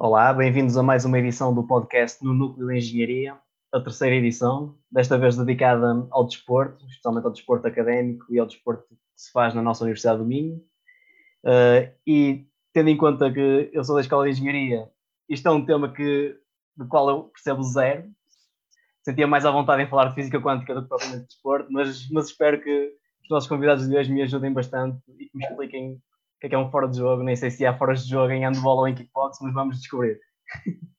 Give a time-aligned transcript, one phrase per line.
[0.00, 3.36] Olá, bem-vindos a mais uma edição do podcast no Núcleo de Engenharia,
[3.72, 8.86] a terceira edição, desta vez dedicada ao desporto, especialmente ao desporto académico e ao desporto
[8.88, 10.58] que se faz na nossa Universidade do Minho.
[11.44, 14.88] Uh, e tendo em conta que eu sou da Escola de Engenharia,
[15.28, 16.38] isto é um tema que,
[16.76, 18.08] do qual eu percebo zero,
[19.02, 22.08] sentia mais à vontade em falar de física quântica do que propriamente de desporto, mas,
[22.12, 22.92] mas espero que
[23.24, 26.00] os nossos convidados de hoje me ajudem bastante e que me expliquem
[26.38, 27.24] o que é, que é um fora de jogo.
[27.24, 30.20] Nem sei se há fora de jogo em handball ou em kickbox, mas vamos descobrir.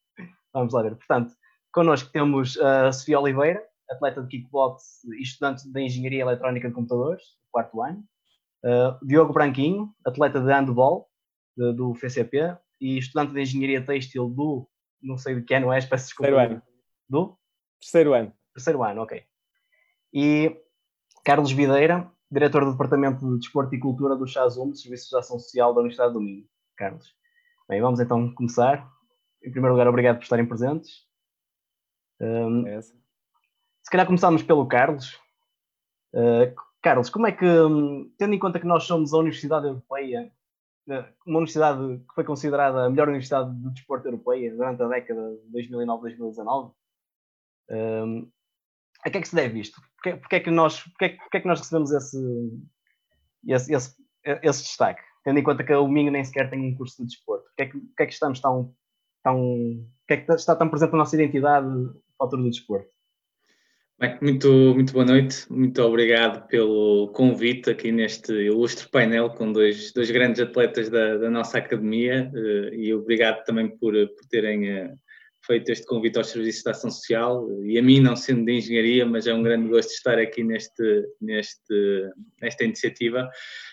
[0.53, 0.95] vamos lá ver.
[0.97, 1.31] Portanto,
[1.71, 7.23] connosco temos a Sofia Oliveira, atleta de kickbox e estudante de Engenharia Eletrónica de Computadores,
[7.51, 8.03] quarto ano.
[8.65, 11.07] Uh, Diogo Branquinho, atleta de handball
[11.55, 14.67] de, do FCP e estudante de Engenharia Têxtil do,
[15.01, 16.31] não sei de que ano és, peço desculpa.
[16.33, 16.63] Terceiro ano.
[17.07, 17.39] Do?
[17.79, 18.33] Terceiro ano.
[18.53, 19.23] Terceiro ano, ok.
[20.13, 20.61] E
[21.23, 25.73] Carlos Videira, diretor do Departamento de Desporto e Cultura do CHASUM, Serviço de Ação Social
[25.73, 26.45] da Universidade do Minho.
[26.77, 27.13] Carlos.
[27.67, 28.89] Bem, vamos então começar.
[29.43, 31.07] Em primeiro lugar, obrigado por estarem presentes.
[32.21, 32.81] Um, é
[33.89, 35.15] se calhar começamos pelo Carlos.
[36.13, 40.31] Uh, Carlos, como é que, hum, tendo em conta que nós somos a Universidade Europeia,
[40.87, 45.35] uh, uma universidade que foi considerada a melhor universidade de desporto europeia durante a década
[45.43, 46.73] de 2009-2019,
[47.71, 48.31] um,
[49.05, 49.81] a que é que se deve isto?
[49.95, 52.17] Porquê, porquê, é, que nós, porquê, porquê é que nós recebemos esse,
[53.47, 53.95] esse, esse,
[54.43, 55.01] esse, destaque?
[55.23, 57.45] Tendo em conta que o Minho nem sequer tem um curso de desporto.
[57.45, 58.73] Porquê é que, porquê é que estamos tão,
[59.23, 59.85] tão.
[59.99, 62.89] Porquê é que está tão presente na nossa identidade o fator do desporto?
[63.99, 69.91] Bem, muito, muito boa noite, muito obrigado pelo convite aqui neste ilustre painel com dois,
[69.91, 74.93] dois grandes atletas da, da nossa academia eh, e obrigado também por, por terem eh,
[75.49, 79.03] feito este convite aos serviços de ação social e a mim, não sendo de engenharia,
[79.03, 82.07] mas é um grande gosto estar aqui neste, neste,
[82.39, 83.27] nesta iniciativa.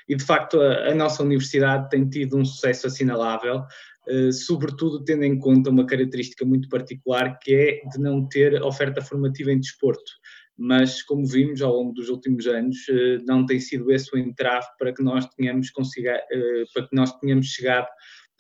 [0.09, 3.63] E de facto, a, a nossa universidade tem tido um sucesso assinalável,
[4.09, 9.03] eh, sobretudo tendo em conta uma característica muito particular que é de não ter oferta
[9.03, 10.13] formativa em desporto.
[10.59, 14.67] Mas, como vimos ao longo dos últimos anos, eh, não tem sido esse o entrave
[14.79, 17.89] para que nós tenhamos, consiga, eh, para que nós tenhamos chegado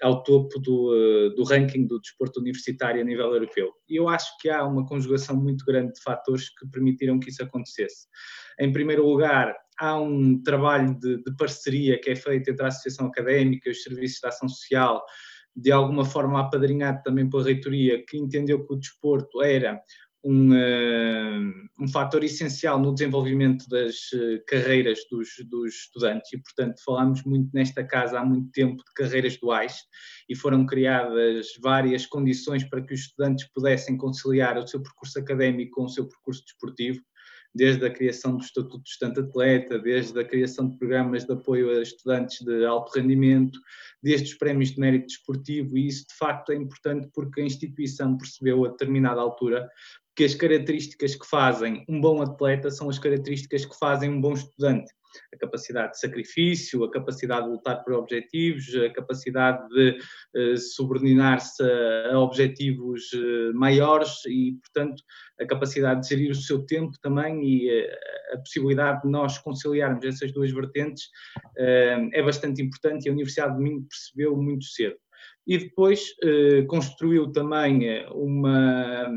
[0.02, 3.72] ao topo do, eh, do ranking do desporto universitário a nível europeu.
[3.88, 7.42] E eu acho que há uma conjugação muito grande de fatores que permitiram que isso
[7.42, 8.06] acontecesse.
[8.58, 13.06] Em primeiro lugar, há um trabalho de, de parceria que é feito entre a Associação
[13.06, 15.02] Académica e os Serviços de Ação Social,
[15.54, 19.80] de alguma forma apadrinhado também pela reitoria, que entendeu que o desporto era
[20.26, 26.32] um, uh, um fator essencial no desenvolvimento das uh, carreiras dos, dos, estudantes.
[26.32, 29.84] E, portanto, falamos muito nesta casa há muito tempo de carreiras duais
[30.28, 35.76] e foram criadas várias condições para que os estudantes pudessem conciliar o seu percurso académico
[35.76, 37.00] com o seu percurso desportivo
[37.56, 41.80] desde a criação do Estatuto de Estudante-Atleta, desde a criação de programas de apoio a
[41.80, 43.58] estudantes de alto rendimento,
[44.02, 48.18] desde os prémios de mérito desportivo, e isso de facto é importante porque a instituição
[48.18, 49.66] percebeu a determinada altura
[50.16, 54.32] que as características que fazem um bom atleta são as características que fazem um bom
[54.32, 54.90] estudante.
[55.32, 59.98] A capacidade de sacrifício, a capacidade de lutar por objetivos, a capacidade de
[60.34, 61.62] uh, subordinar-se
[62.10, 65.02] a, objetivos uh, maiores e, portanto,
[65.40, 70.04] a capacidade de gerir o seu tempo também e uh, a possibilidade de nós conciliarmos
[70.04, 71.04] essas duas vertentes
[71.56, 74.96] é bastante importante e a Universidade de Minho percebeu muito cedo
[75.46, 79.08] e depois eh, construiu também eh, uma,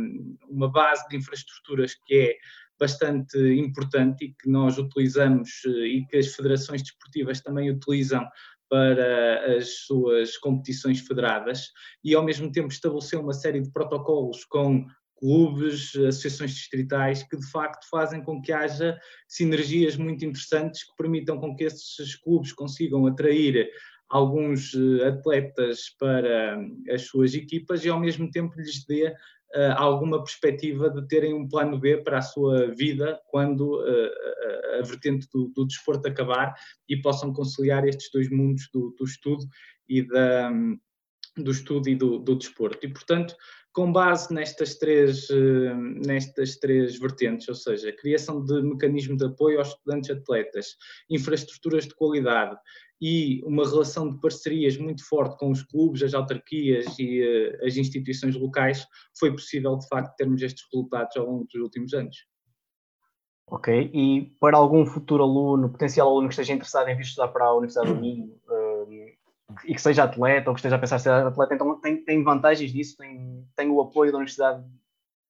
[0.48, 2.36] uma base de infraestruturas que é
[2.80, 8.26] bastante importante e que nós utilizamos eh, e que as federações desportivas também utilizam
[8.70, 11.72] para as suas competições federadas.
[12.04, 14.86] E ao mesmo tempo estabeleceu uma série de protocolos com
[15.16, 18.98] clubes, associações distritais que de facto fazem com que haja
[19.28, 23.70] sinergias muito interessantes que permitam com que esses clubes consigam atrair
[24.10, 26.60] alguns eh, atletas para
[26.90, 31.48] as suas equipas e ao mesmo tempo lhes dê uh, alguma perspectiva de terem um
[31.48, 36.56] plano B para a sua vida quando uh, a vertente do, do, desporto acabar
[36.88, 39.46] e possam conciliar estes dois mundos do, do estudo
[39.88, 40.52] e da,
[41.38, 42.86] do estudo e do, do desporto.
[42.86, 43.36] E, portanto,
[43.80, 45.30] com base nestas três,
[46.06, 50.76] nestas três vertentes, ou seja, criação de mecanismo de apoio aos estudantes atletas,
[51.10, 52.58] infraestruturas de qualidade
[53.02, 57.78] e uma relação de parcerias muito forte com os clubes, as autarquias e uh, as
[57.78, 58.86] instituições locais,
[59.18, 62.18] foi possível de facto termos estes resultados ao longo dos últimos anos.
[63.48, 67.46] Ok, e para algum futuro aluno, potencial aluno que esteja interessado em vir estudar para
[67.46, 68.59] a Universidade do Minho uh,
[69.66, 72.24] e que seja atleta ou que esteja a pensar em ser atleta, então tem, tem
[72.24, 72.98] vantagens disso?
[72.98, 74.64] Tem, tem o apoio da Universidade,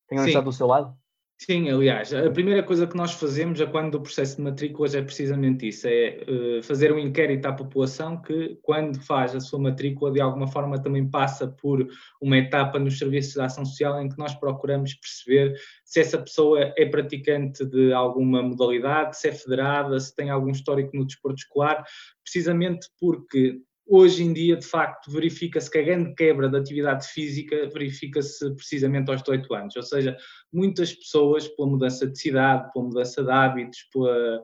[0.07, 0.50] tem a Universidade Sim.
[0.50, 0.98] do seu lado?
[1.42, 5.01] Sim, aliás, a primeira coisa que nós fazemos a quando o processo de matrículas é
[5.01, 10.12] precisamente isso, é uh, fazer um inquérito à população que, quando faz a sua matrícula,
[10.12, 11.88] de alguma forma também passa por
[12.21, 16.74] uma etapa nos serviços de ação social em que nós procuramos perceber se essa pessoa
[16.75, 21.86] é praticante de alguma modalidade, se é federada, se tem algum histórico no desporto escolar,
[22.21, 23.62] precisamente porque
[23.92, 29.10] Hoje em dia, de facto, verifica-se que a grande quebra da atividade física verifica-se precisamente
[29.10, 30.16] aos 18 anos, ou seja,
[30.54, 34.44] muitas pessoas, pela mudança de cidade, pela mudança de hábitos, pela,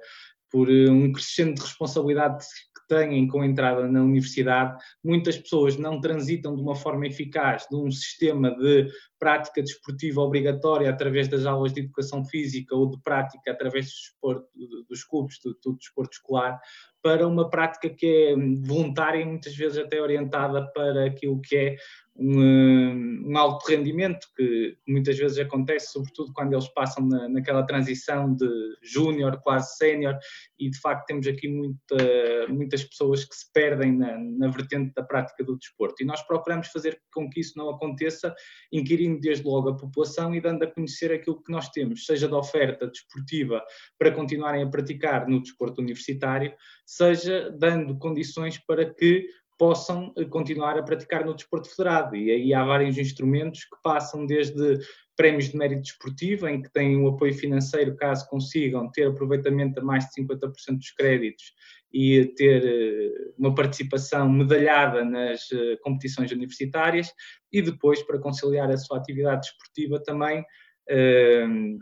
[0.52, 2.44] por eh, um crescente de responsabilidade
[2.88, 7.76] têm com a entrada na universidade, muitas pessoas não transitam de uma forma eficaz de
[7.76, 8.88] um sistema de
[9.20, 14.48] prática desportiva obrigatória através das aulas de educação física ou de prática através do desporto,
[14.90, 16.60] dos clubes do, do desporto escolar
[17.02, 18.36] para uma prática que é
[18.68, 21.76] voluntária e muitas vezes até orientada para aquilo que é
[22.18, 28.34] um, um alto rendimento, que muitas vezes acontece, sobretudo quando eles passam na, naquela transição
[28.34, 28.48] de
[28.82, 30.18] júnior, quase sénior,
[30.58, 35.04] e de facto temos aqui muita, muitas pessoas que se perdem na, na vertente da
[35.04, 36.02] prática do desporto.
[36.02, 38.34] E nós procuramos fazer com que isso não aconteça,
[38.72, 42.38] inquirindo desde logo a população e dando a conhecer aquilo que nós temos, seja da
[42.38, 43.62] oferta desportiva
[44.00, 46.54] para continuarem a praticar no desporto universitário,
[46.86, 52.16] seja dando condições para que possam eh, continuar a praticar no desporto federado.
[52.16, 54.80] E aí há vários instrumentos que passam desde
[55.16, 59.84] prémios de mérito desportivo, em que têm um apoio financeiro caso consigam ter aproveitamento a
[59.84, 61.54] mais de 50% dos créditos
[61.94, 67.12] e ter eh, uma participação medalhada nas eh, competições universitárias,
[67.52, 70.44] e depois, para conciliar a sua atividade desportiva, também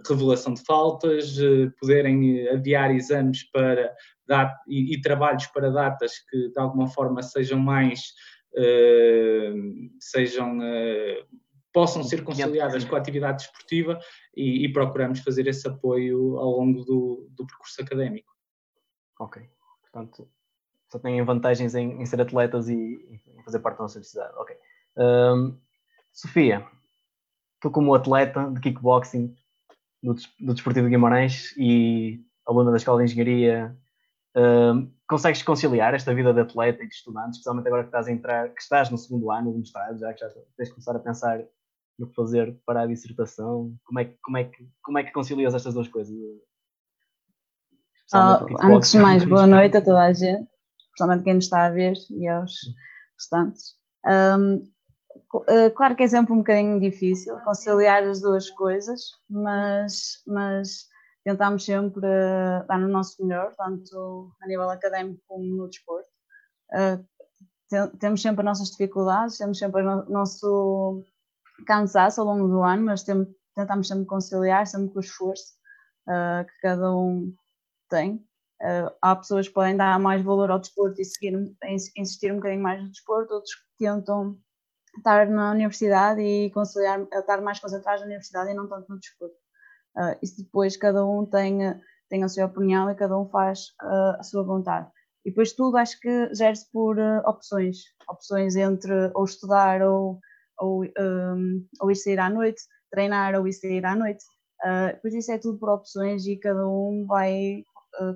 [0.07, 1.35] revelação de faltas,
[1.77, 3.93] poderem adiar exames para
[4.27, 8.13] dat e, e, trabalhos para datas que de alguma forma sejam mais
[8.57, 11.25] uh, sejam uh,
[11.73, 13.99] possam ser conciliadas com a atividade desportiva
[14.35, 18.31] e, e, procuramos fazer esse apoio ao longo do, do percurso académico.
[19.19, 19.41] Ok,
[19.81, 20.29] portanto
[20.93, 24.33] só têm vantagens em, em ser atletas e, e, fazer parte da nossa sociedade.
[24.37, 24.55] Ok.
[24.95, 25.57] Um,
[26.11, 26.67] Sofia,
[27.59, 29.35] tu como atleta de kickboxing
[30.03, 33.75] do, do Desportivo de Guimarães e aluna da Escola de Engenharia
[34.35, 38.11] Uh, consegues conciliar esta vida de atleta e de estudante, especialmente agora que estás a
[38.11, 40.99] entrar, que estás no segundo ano do mestrado, já que já tens de começar a
[40.99, 41.43] pensar
[41.99, 43.75] no que fazer para a dissertação?
[43.83, 46.15] Como é que, como é que, como é que concilias estas duas coisas?
[48.13, 50.47] Oh, antes de mais, boa noite a toda a gente,
[50.85, 52.53] especialmente quem nos está a ver e aos
[53.17, 53.75] restantes.
[54.05, 54.71] Um,
[55.47, 60.87] eh, claro que é sempre um bocadinho difícil conciliar as duas coisas, mas, mas
[61.23, 66.09] tentamos sempre uh, dar o nosso melhor, tanto a nível académico como no desporto.
[66.71, 71.03] Uh, temos sempre as nossas dificuldades, temos sempre o nosso
[71.65, 75.53] cansaço ao longo do ano, mas temos, tentamos sempre conciliar, sempre com o esforço
[76.07, 77.33] uh, que cada um
[77.89, 78.23] tem.
[79.01, 81.33] Há pessoas que podem dar mais valor ao desporto e seguir,
[81.97, 84.39] insistir um bocadinho mais no desporto, outros que tentam
[84.95, 89.42] estar na universidade e conciliar, estar mais concentrados na universidade e não tanto no desporto.
[89.95, 91.59] Uh, isso depois cada um tem,
[92.09, 94.89] tem a sua opinião e cada um faz uh, a sua vontade.
[95.25, 97.77] E depois tudo acho que gera-se por uh, opções,
[98.09, 100.19] opções entre ou estudar ou,
[100.59, 102.61] ou, um, ou ir sair à noite,
[102.91, 104.23] treinar ou ir sair à noite.
[104.63, 107.63] Uh, pois isso é tudo por opções e cada um vai,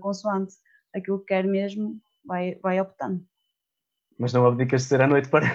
[0.01, 0.55] consoante
[0.95, 3.23] aquilo que quer mesmo, vai, vai optando.
[4.17, 5.45] Mas não abdicas de ser à noite para,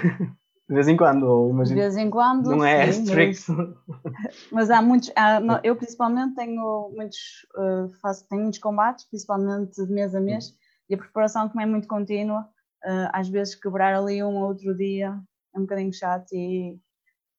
[0.69, 1.76] De vez em quando, imagino.
[1.76, 2.50] De vez em quando.
[2.50, 3.51] Não é sim, strict.
[3.51, 5.10] Mas, mas, há muitos.
[5.17, 7.19] Há, eu principalmente tenho muitos,
[7.56, 10.56] uh, faço, tenho muitos combates, principalmente de mês a mês, uhum.
[10.91, 12.48] e a preparação, como é muito contínua,
[12.84, 15.20] uh, às vezes quebrar ali um ou outro dia
[15.55, 16.79] é um bocadinho chato e,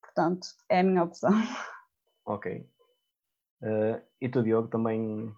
[0.01, 1.31] portanto, é a minha opção.
[2.25, 2.65] Ok.
[3.61, 5.33] Uh, e tu, Diogo, também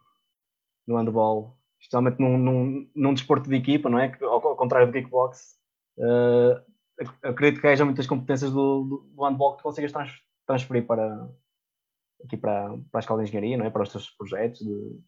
[0.88, 4.16] no handball, especialmente num, num, num desporto de equipa, não é?
[4.22, 5.56] Ao, ao contrário do kickbox.
[5.98, 6.62] Uh,
[7.24, 10.12] acredito que haja muitas competências do, do, do handball que consigas trans,
[10.46, 11.30] transferir para
[12.24, 13.70] aqui para, para a escola de engenharia, não é?
[13.70, 15.00] Para os teus projetos de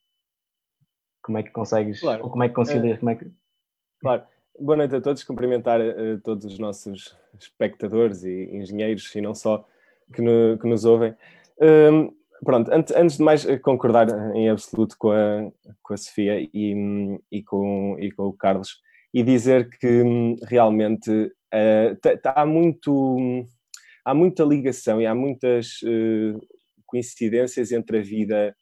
[1.22, 2.24] como é que consegues, claro.
[2.24, 3.00] ou como é que concilias, é.
[3.00, 3.32] como é que...
[4.00, 4.24] Claro.
[4.60, 9.68] Boa noite a todos, cumprimentar uh, todos os nossos espectadores e engenheiros e não só
[10.14, 11.16] que, no, que nos ouvem.
[11.62, 12.12] Um,
[12.44, 15.52] pronto, antes, antes, de mais eh, concordar em absoluto com a,
[15.84, 18.82] com a Sofia e, e, com, e com o Carlos
[19.14, 21.32] e dizer que hum, realmente
[22.36, 23.46] há muito
[24.06, 26.40] há muita ligação e há muitas uh,
[26.86, 28.56] coincidências entre a vida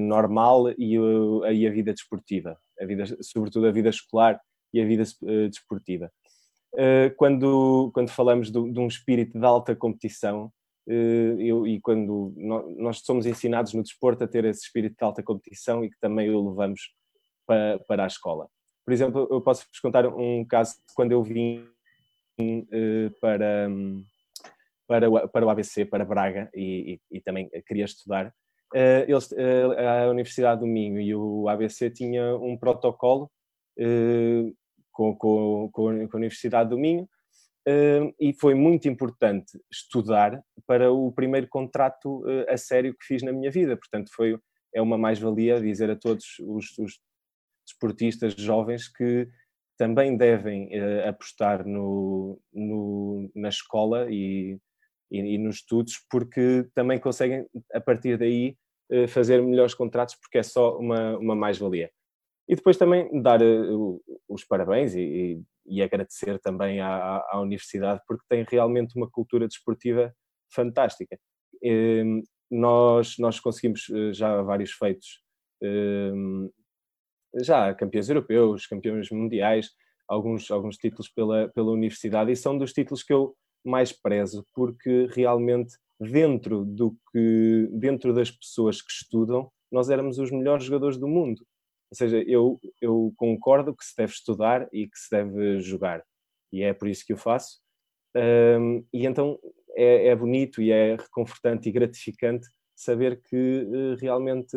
[0.00, 0.96] normal e,
[1.66, 4.40] a vida desportiva, a vida, sobretudo a vida escolar
[4.72, 5.04] e a vida
[5.48, 6.10] desportiva.
[7.16, 10.50] quando, quando falamos de, de, um espírito de alta competição,
[10.86, 15.84] eu, e quando nós somos ensinados no desporto a ter esse espírito de alta competição
[15.84, 16.92] e que também o levamos
[17.46, 18.48] para, para a escola.
[18.86, 21.68] Por exemplo, eu posso vos contar um caso quando eu vim
[23.20, 23.68] para,
[24.86, 28.32] para, o, para o ABC, para Braga, e, e, e também queria estudar.
[29.08, 33.28] Eles, a Universidade do Minho e o ABC tinham um protocolo
[34.92, 37.08] com, com, com, a Universidade do Minho,
[37.68, 43.24] Uh, e foi muito importante estudar para o primeiro contrato uh, a sério que fiz
[43.24, 43.76] na minha vida.
[43.76, 44.38] Portanto, foi,
[44.72, 47.00] é uma mais-valia dizer a todos os, os
[47.66, 49.28] desportistas jovens que
[49.78, 54.58] também devem uh, apostar no, no, na escola e,
[55.10, 58.56] e, e, nos estudos, porque também conseguem, a partir daí,
[59.08, 61.90] fazer melhores contratos, porque é só uma, uma mais-valia.
[62.48, 63.40] E depois também dar
[64.28, 70.14] os parabéns e, e agradecer também à, à, universidade porque tem realmente uma cultura desportiva
[70.52, 71.18] fantástica.
[71.62, 75.20] Ehm, nós, nós conseguimos eh, já vários feitos,
[75.62, 76.48] ehm,
[77.42, 79.70] já campeões europeus, campeões mundiais,
[80.08, 85.08] alguns, alguns títulos pela, pela universidade e são dos títulos que eu mais prezo porque
[85.12, 91.08] realmente dentro do que dentro das pessoas que estudam nós éramos os melhores jogadores do
[91.08, 91.44] mundo
[91.90, 96.04] ou seja, eu, eu concordo que se deve estudar e que se deve jogar.
[96.52, 97.60] E é por isso que eu faço.
[98.16, 99.38] Um, e então
[99.76, 104.56] é, é, bonito e é reconfortante e gratificante saber que uh, realmente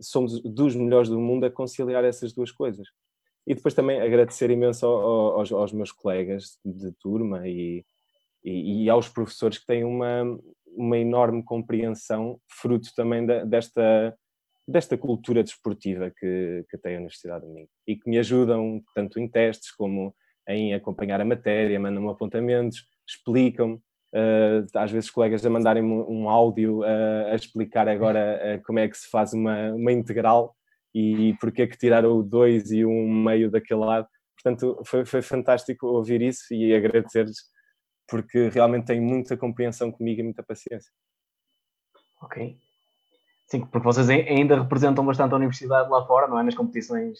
[0.00, 2.86] somos dos melhores do mundo a conciliar essas duas coisas.
[3.46, 7.84] E depois também agradecer imenso ao, aos, aos, meus colegas de turma e,
[8.44, 10.22] e, e, aos professores que têm uma,
[10.66, 14.14] uma enorme compreensão, fruto também da, desta
[14.68, 19.18] desta cultura desportiva que, que tem a Universidade de Minho e que me ajudam tanto
[19.18, 20.14] em testes como
[20.46, 23.80] em acompanhar a matéria, mandam-me apontamentos, explicam-me,
[24.14, 28.88] uh, às vezes colegas a mandarem-me um áudio uh, a explicar agora uh, como é
[28.88, 30.54] que se faz uma, uma integral
[30.94, 34.08] e porque é que tiraram o 2 e um meio daquele lado.
[34.34, 37.36] Portanto, foi, foi fantástico ouvir isso e agradecer-lhes
[38.08, 40.90] porque realmente têm muita compreensão comigo e muita paciência.
[42.22, 42.58] Ok.
[43.46, 46.42] Sim, porque vocês ainda representam bastante a universidade lá fora, não é?
[46.42, 47.18] Nas competições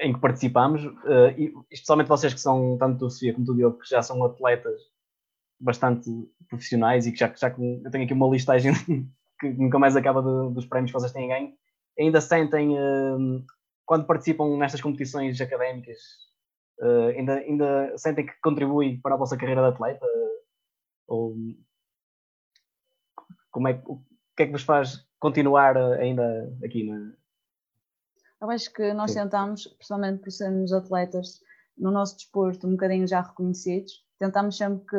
[0.00, 3.78] em que participamos, uh, e especialmente vocês que são, tanto do Sofia como do Diogo,
[3.78, 4.80] que já são atletas
[5.60, 6.10] bastante
[6.48, 8.72] profissionais e que já, já eu tenho aqui uma listagem
[9.40, 11.52] que nunca mais acaba de, dos prémios que vocês têm ganho,
[11.98, 13.44] ainda sentem, uh,
[13.84, 15.98] quando participam nestas competições académicas,
[16.80, 20.06] uh, ainda, ainda sentem que contribui para a vossa carreira de atleta?
[21.06, 21.34] Ou
[23.50, 24.00] como é, o
[24.36, 27.12] que é que vos faz continuar eh, ainda aqui na.
[28.40, 29.22] Eu acho que nós Sim.
[29.22, 31.40] tentamos, principalmente por sermos atletas
[31.76, 34.96] no nosso desporto um bocadinho já reconhecidos, tentamos sempre que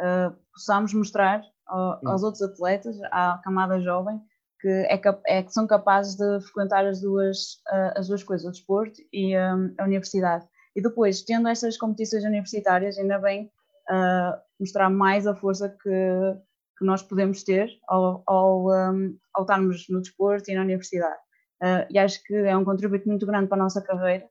[0.00, 4.20] uh, possamos mostrar ao, aos outros atletas, à camada jovem,
[4.60, 8.50] que, é, é, que são capazes de frequentar as duas, uh, as duas coisas, o
[8.50, 10.46] desporto e um, a universidade.
[10.74, 13.50] E depois, tendo estas competições universitárias, ainda bem
[13.90, 16.38] uh, mostrar mais a força que,
[16.78, 21.18] que nós podemos ter ao, ao, um, ao estarmos no desporto e na universidade.
[21.62, 24.28] Uh, e acho que é um contributo muito grande para a nossa carreira.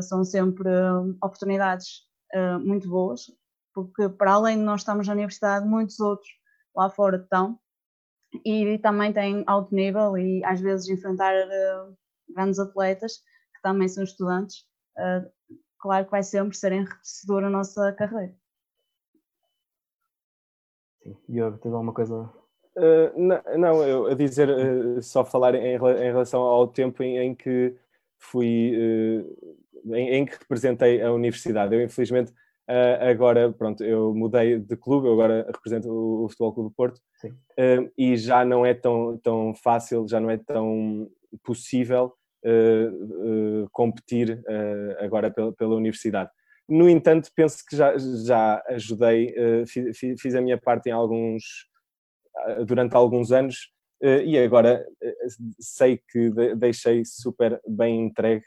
[0.00, 2.06] São sempre uh, oportunidades
[2.64, 3.26] muito boas,
[3.76, 6.30] porque para além de nós estarmos na universidade, muitos outros
[6.74, 7.60] lá fora estão
[8.42, 11.34] e também têm alto nível e às vezes enfrentar
[12.34, 13.18] grandes atletas
[13.54, 14.64] que também são estudantes.
[15.78, 18.34] claro que vai sempre ser enriquecedor a nossa carreira.
[21.02, 21.16] Sim.
[21.28, 22.32] Diogo, tens alguma coisa?
[22.76, 27.18] Uh, não, não, eu a dizer, uh, só falar em, em, relação ao tempo em,
[27.18, 27.76] em que
[28.18, 31.74] fui, uh, em, em, que representei a universidade.
[31.74, 32.32] Eu, infelizmente,
[33.00, 37.00] agora, pronto, eu mudei de clube, eu agora represento o, o Futebol Clube do Porto
[37.96, 41.08] e já não é tão, tão fácil, já não é tão
[41.44, 42.12] possível
[43.72, 44.42] competir
[44.98, 46.30] agora pela, pela universidade.
[46.68, 51.44] No entanto, penso que já, já ajudei, uh, fiz, fiz, a minha parte em alguns,
[52.48, 53.70] uh, durante alguns anos
[54.02, 54.84] uh, e agora
[55.60, 58.44] sei que deixei super bem entregue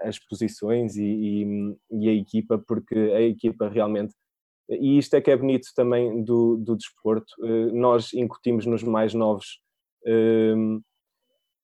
[0.00, 4.14] as posições e, e, e, a equipa, porque a equipa realmente.
[4.68, 7.34] E isto é que é bonito também do, do desporto.
[7.72, 9.60] nós incutimos nos mais novos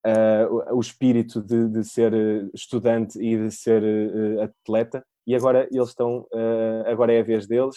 [0.06, 5.68] uh, o espírito de, de, ser eh, estudante e de ser uh, atleta e agora
[5.72, 7.76] eles estão uh, agora é a vez deles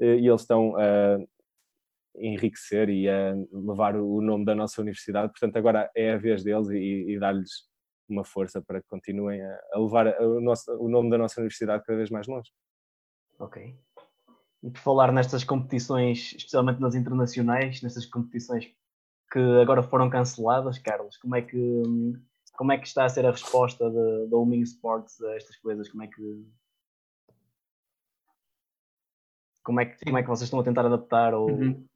[0.00, 1.18] e eles estão a
[2.16, 6.68] enriquecer e a levar o nome da nossa universidade portanto agora é a vez deles
[6.68, 7.68] e, e dar-lhes
[8.08, 11.84] uma força para que continuem a, a levar o, nosso, o nome da nossa universidade
[11.84, 12.50] cada vez mais longe
[13.38, 13.76] ok
[14.64, 18.64] e por falar nestas competições, especialmente nas internacionais, nessas competições
[19.30, 21.82] que agora foram canceladas, Carlos, como é que
[22.56, 25.90] como é que está a ser a resposta da Wing Sports a estas coisas?
[25.90, 26.46] Como é que
[29.62, 31.86] como é que, como é que vocês estão a tentar adaptar ou uhum.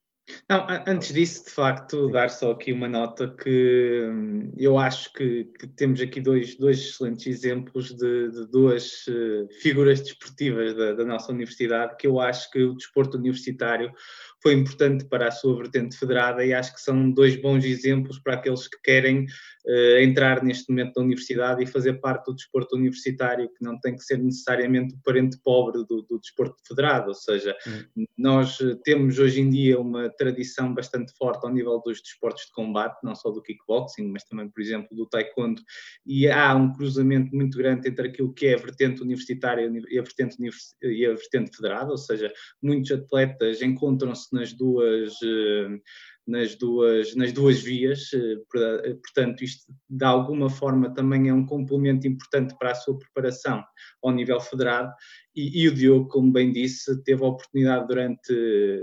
[0.49, 5.44] Não, antes disso, de facto, dar só aqui uma nota que hum, eu acho que,
[5.58, 11.04] que temos aqui dois, dois excelentes exemplos de, de duas uh, figuras desportivas da, da,
[11.04, 13.90] nossa universidade, que eu acho que o desporto universitário
[14.42, 18.35] foi importante para a sua vertente federada e acho que são dois bons exemplos para
[18.35, 19.26] aqueles que querem
[19.68, 23.94] uh, entrar neste momento na universidade e fazer parte do desporto universitário, que não tem
[23.94, 28.06] que ser necessariamente o parente pobre do, do desporto federado, ou seja, uhum.
[28.16, 32.52] nós eh, temos hoje em dia uma tradição bastante forte ao nível dos desportos de
[32.52, 35.62] combate, não só do kickboxing, mas também, por exemplo, do taekwondo,
[36.06, 40.02] e há um cruzamento muito grande entre aquilo que é a vertente universitária e a
[40.02, 40.37] vertente,
[40.82, 42.32] e a vertente federada, ou seja,
[42.62, 45.78] muitos atletas encontram-se nas duas eh,
[46.28, 48.37] nas duas, nas duas vias, eh,
[48.85, 53.64] eh, portanto, isto de alguma forma também é um complemento importante para a sua preparação
[54.02, 54.92] ao nível federado.
[55.35, 58.32] E, e, o Diogo, como bem disse, teve a oportunidade durante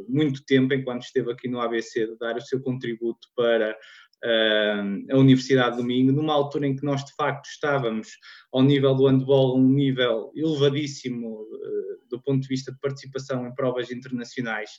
[0.07, 3.77] muito tempo, enquanto esteve aqui no ABC, de dar o seu contributo para
[4.23, 8.09] a Universidade do Minho, numa altura em que nós de facto estávamos
[8.51, 13.53] ao nível do handball, um nível elevadíssimo uh, do ponto de vista de participação em
[13.53, 14.69] provas internacionais.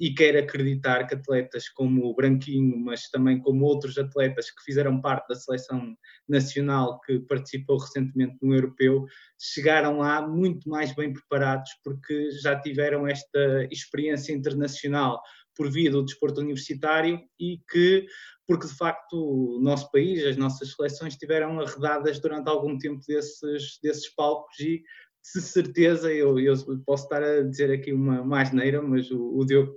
[0.00, 5.00] E quero acreditar que atletas como o Branquinho, mas também como outros atletas que fizeram
[5.00, 5.96] parte da seleção
[6.28, 9.04] nacional que participou recentemente no Europeu,
[9.38, 15.20] chegaram lá muito mais bem preparados porque já tiveram esta experiência internacional
[15.56, 18.06] por via do desporto universitário e que,
[18.46, 23.78] porque de facto o nosso país, as nossas seleções estiveram arredadas durante algum tempo desses,
[23.82, 24.82] desses palcos e
[25.34, 26.54] de certeza, eu, eu
[26.84, 29.76] posso estar a dizer aqui uma mais neira, mas o, o Diogo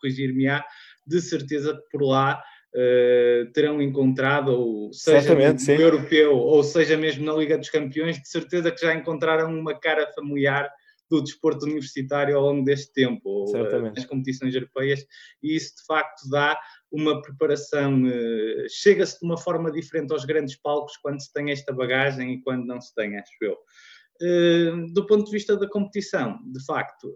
[0.00, 0.64] corrigir-me-á,
[1.06, 2.42] de certeza que por lá
[2.74, 8.28] uh, terão encontrado, ou seja no europeu, ou seja mesmo na Liga dos Campeões, de
[8.28, 10.68] certeza que já encontraram uma cara familiar
[11.10, 15.04] do desporto universitário ao longo deste tempo, ou, uh, nas competições europeias,
[15.42, 16.58] e isso de facto dá
[16.90, 21.72] uma preparação, uh, chega-se de uma forma diferente aos grandes palcos quando se tem esta
[21.72, 23.56] bagagem e quando não se tem, acho eu.
[24.22, 27.12] Ehm, do ponto de vista da competição, de facto,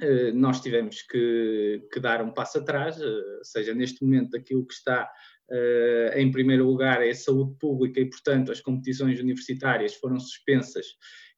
[0.00, 4.66] eh, nós tivemos que, que, dar um passo atrás, eh, ou seja, neste momento aquilo
[4.66, 5.10] que está
[5.50, 10.86] eh, em primeiro lugar é a saúde pública e, portanto, as competições universitárias foram suspensas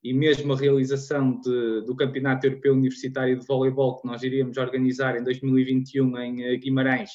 [0.02, 5.16] e mesmo a realização de, do Campeonato Europeu Universitário de Voleibol que nós iríamos organizar
[5.16, 7.10] em 2021 em Guimarães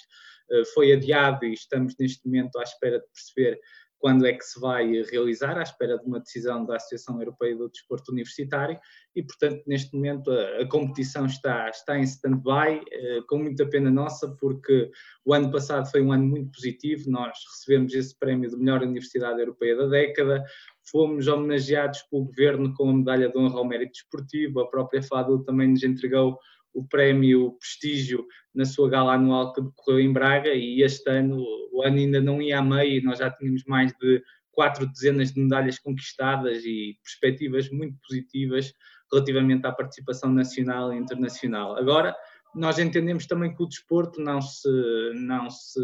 [0.74, 3.60] foi adiado e estamos neste momento à espera de perceber
[4.00, 7.70] quando é que se vai realizar, à espera de uma decisão da Associação Europeia do
[7.70, 8.80] Desporto Universitário,
[9.16, 13.90] e, portanto, neste momento a, a competição está, está em stand-by, eh, com muita pena
[13.90, 14.92] nossa, porque
[15.26, 19.40] o ano passado foi um ano muito positivo, nós recebemos esse prémio de melhor Universidade
[19.40, 20.44] Europeia da década,
[20.90, 25.44] fomos homenageados pelo Governo com a medalha de honra ao mérito desportivo, a própria FADU
[25.44, 26.38] também nos entregou
[26.74, 31.82] o prémio Prestígio na sua gala anual que decorreu em Braga e este ano, o
[31.84, 34.22] ano ainda não ia a meio e nós já tínhamos mais de
[34.52, 38.74] quatro dezenas de medalhas conquistadas e perspectivas muito positivas
[39.12, 41.78] relativamente à participação nacional e internacional.
[41.78, 42.16] Agora,
[42.56, 44.70] nós entendemos também que o desporto não se,
[45.14, 45.80] não se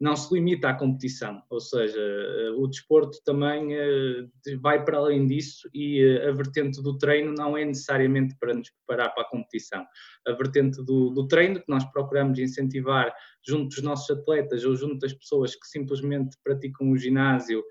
[0.00, 2.00] não se limita à competição, ou seja,
[2.56, 4.26] o desporto também eh,
[4.60, 8.70] vai para além disso e eh, a vertente do treino não é necessariamente para nos
[8.70, 9.84] preparar para a competição.
[10.26, 13.12] A vertente do, do treino que nós procuramos incentivar
[13.44, 17.64] junto dos nossos atletas ou junto das pessoas que simplesmente praticam o ginásio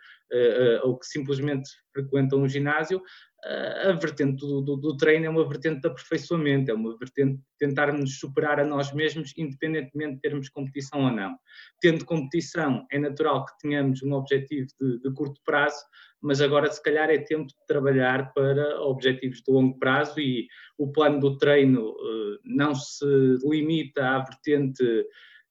[0.84, 3.02] ou que simplesmente frequentam o ginásio,
[3.44, 7.44] a vertente do, do, do, treino é uma vertente de aperfeiçoamento, é uma vertente de
[7.60, 11.38] tentarmos superar a nós mesmos, independentemente de termos competição ou não.
[11.80, 15.84] Tendo competição, é natural que tenhamos um objetivo de, de curto prazo,
[16.22, 20.48] mas agora se calhar é tempo de trabalhar para objetivos de longo prazo e
[20.78, 21.96] o plano do treino
[22.44, 23.06] não se
[23.44, 24.84] limita à vertente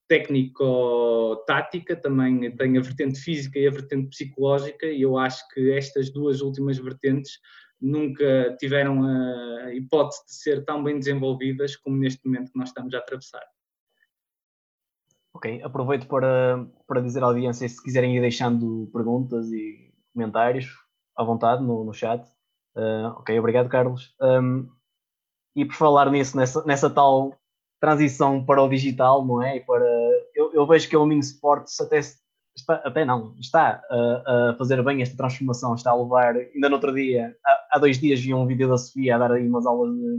[0.09, 6.11] técnico-tática, também tem a vertente física e a vertente psicológica, e eu acho que estas
[6.11, 7.41] duas últimas vertentes
[7.81, 12.95] nunca tiveram a hipótese de ser tão bem desenvolvidas como neste momento que nós estamos
[12.95, 13.45] a atravessar.
[15.35, 20.67] Ok, aproveito para, para dizer à audiência se quiserem ir deixando perguntas e comentários
[21.15, 22.27] à vontade no, no chat.
[22.75, 24.15] Uh, ok, obrigado, Carlos.
[24.21, 24.67] Um,
[25.55, 27.35] e por falar nisso, nessa, nessa tal
[27.81, 29.57] transição para o digital, não é?
[29.57, 29.85] E para,
[30.35, 32.01] eu, eu vejo que o Minho Sports até,
[32.57, 36.77] está, até não, está a, a, fazer bem esta transformação, está a levar, ainda no
[36.77, 39.67] outro dia, há, há, dois dias vi um vídeo da Sofia a dar aí umas
[39.67, 40.19] aulas de,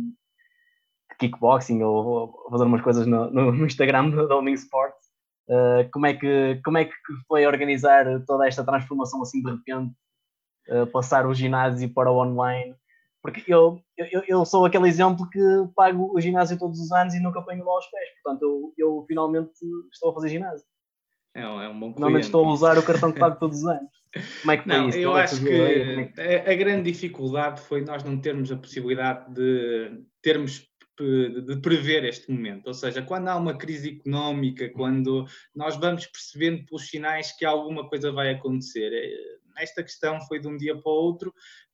[1.20, 5.08] kickboxing ou, ou fazer umas coisas no, no, Instagram da Omni Sports.
[5.50, 6.94] Uh, como, é que, como é que
[7.28, 9.96] foi organizar toda esta transformação assim de repente,
[10.70, 12.76] uh, passar o ginásio para o online?
[13.24, 15.40] Porque eu, eu, eu sou aquele exemplo que
[15.76, 19.06] pago o ginásio todos os anos e nunca ponho lá os pés, portanto eu, eu
[19.08, 19.52] finalmente
[19.92, 20.66] estou a fazer ginásio.
[21.38, 23.66] É um, é um bom Finalmente estou a usar o cartão que pago todos os
[23.68, 23.92] anos.
[24.42, 24.98] Como é que não, isso?
[24.98, 30.68] Eu acho que a, a grande dificuldade foi nós não termos a possibilidade de termos
[31.00, 32.68] de prever este momento.
[32.68, 37.88] Ou seja, quando há uma crise económica, quando nós vamos percebendo pelos sinais que alguma
[37.88, 38.92] coisa vai acontecer.
[38.92, 41.32] Eh, esta questão foi de um dia para o outro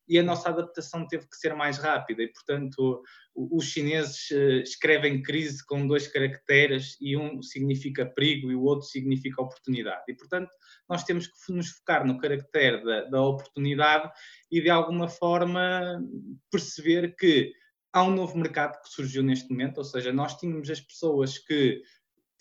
[0.08, 3.02] e a nossa adaptação teve que ser mais rápida e, portanto,
[3.34, 8.86] os chineses eh, escrevem crise com dois caracteres e um significa perigo e o outro
[8.86, 10.04] significa oportunidade.
[10.08, 10.50] E, portanto,
[10.88, 14.10] nós temos que nos focar no caractere da, da oportunidade
[14.50, 16.02] e, de alguma forma,
[16.50, 17.52] perceber que
[17.92, 21.80] há um novo mercado que surgiu neste momento, ou seja, nós tínhamos as pessoas que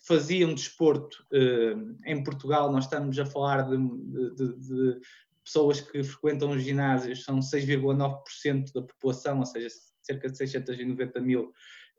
[0.05, 4.99] faziam desporto eh, em Portugal, nós estamos a falar de, de, de
[5.43, 9.67] pessoas que frequentam os ginásios, são 6,9% da população, ou seja,
[10.01, 11.51] cerca de 690 mil,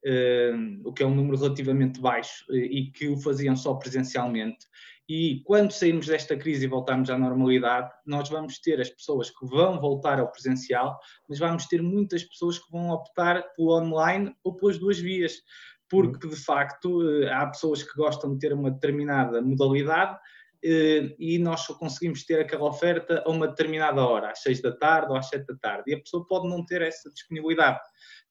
[0.05, 0.53] eh,
[0.85, 4.67] o que é um número relativamente baixo, eh, e que o faziam só presencialmente.
[5.09, 9.47] E quando sairmos desta crise e voltarmos à normalidade, nós vamos ter as pessoas que
[9.47, 14.55] vão voltar ao presencial, mas vamos ter muitas pessoas que vão optar pelo online ou
[14.55, 15.43] pelas duas vias,
[15.91, 20.19] porque de facto eh, há pessoas que gostam de ter uma determinada modalidade
[20.65, 25.11] e nós só conseguimos ter aquela oferta a uma determinada hora, às seis da tarde
[25.11, 27.81] ou às sete da tarde, e a pessoa pode não ter essa disponibilidade.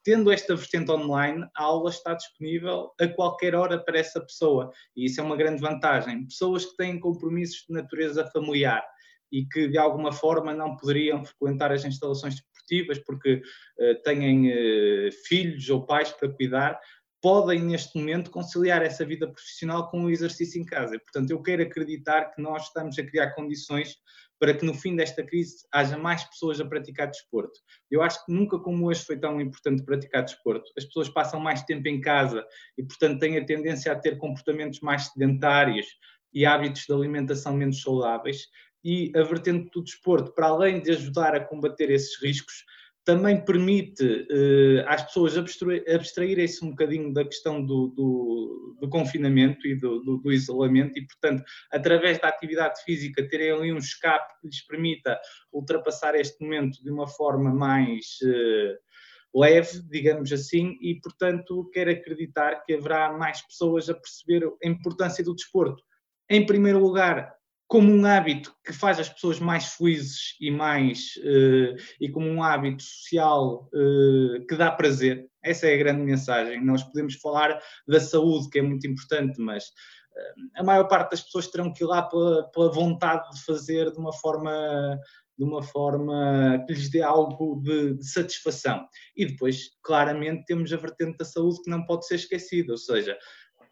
[0.03, 5.05] Tendo esta vertente online, a aula está disponível a qualquer hora para essa pessoa, e
[5.05, 6.25] isso é uma grande vantagem.
[6.25, 8.83] Pessoas que têm compromissos de natureza familiar
[9.31, 13.41] e que de alguma forma não poderiam frequentar as instalações desportivas porque
[13.79, 16.79] uh, têm uh, filhos ou pais para cuidar,
[17.23, 20.99] podem neste momento conciliar essa vida profissional com o exercício em casa.
[20.99, 23.95] Portanto, eu quero acreditar que nós estamos a criar condições
[24.37, 27.57] para que no fim desta crise haja mais pessoas a praticar desporto.
[27.89, 30.69] Eu acho que nunca como hoje foi tão importante praticar desporto.
[30.77, 32.45] As pessoas passam mais tempo em casa
[32.77, 35.87] e, portanto, têm a tendência a ter comportamentos mais sedentários
[36.33, 38.47] e hábitos de alimentação menos saudáveis.
[38.83, 42.65] E a vertente do desporto, para além de ajudar a combater esses riscos,
[43.05, 49.75] também permite uh, às pessoas abstraírem-se um bocadinho da questão do, do, do confinamento e
[49.75, 54.65] do, do, isolamento e, portanto, através da atividade física, terem ali um escape que lhes
[54.65, 55.19] permita
[55.51, 62.63] ultrapassar este momento de uma forma mais uh, leve, digamos assim, e, portanto, quero acreditar
[62.63, 65.83] que haverá mais pessoas a perceber a importância do desporto.
[66.29, 67.35] Em primeiro lugar,
[67.73, 72.43] como um hábito que faz as pessoas mais felizes e mais uh, e como um
[72.43, 75.27] hábito social uh, que dá prazer.
[75.43, 76.63] Essa é a grande mensagem.
[76.63, 81.23] Nós podemos falar da saúde, que é muito importante, mas uh, a maior parte das
[81.23, 84.99] pessoas terão que ir lá pela, pela vontade de fazer de uma forma
[85.35, 88.87] de uma forma que lhes dê algo de, de, satisfação.
[89.17, 93.17] E depois, claramente, temos a vertente da saúde que não pode ser esquecida, ou seja,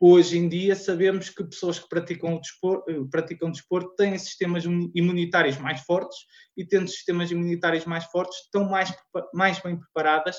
[0.03, 4.63] Hoje em dia sabemos que pessoas que praticam o desporto, eh, praticam desporto têm sistemas
[4.65, 6.17] imunitários mais fortes
[6.57, 8.91] e tendo sistemas imunitários mais fortes estão mais,
[9.31, 10.37] mais bem preparadas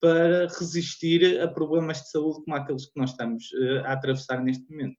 [0.00, 4.68] para resistir a problemas de saúde como aqueles que nós estamos eh, a atravessar neste
[4.68, 4.96] momento.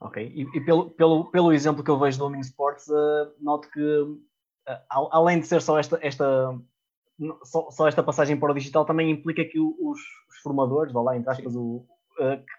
[0.00, 3.68] Ok, e, e pelo, pelo, pelo exemplo que eu vejo do Omni Sports, uh, noto
[3.70, 6.56] que uh, além de ser só esta, esta
[7.42, 11.16] só, só, esta passagem para o digital, também implica que os, os formadores, vá lá,
[11.16, 11.84] entre aspas, o,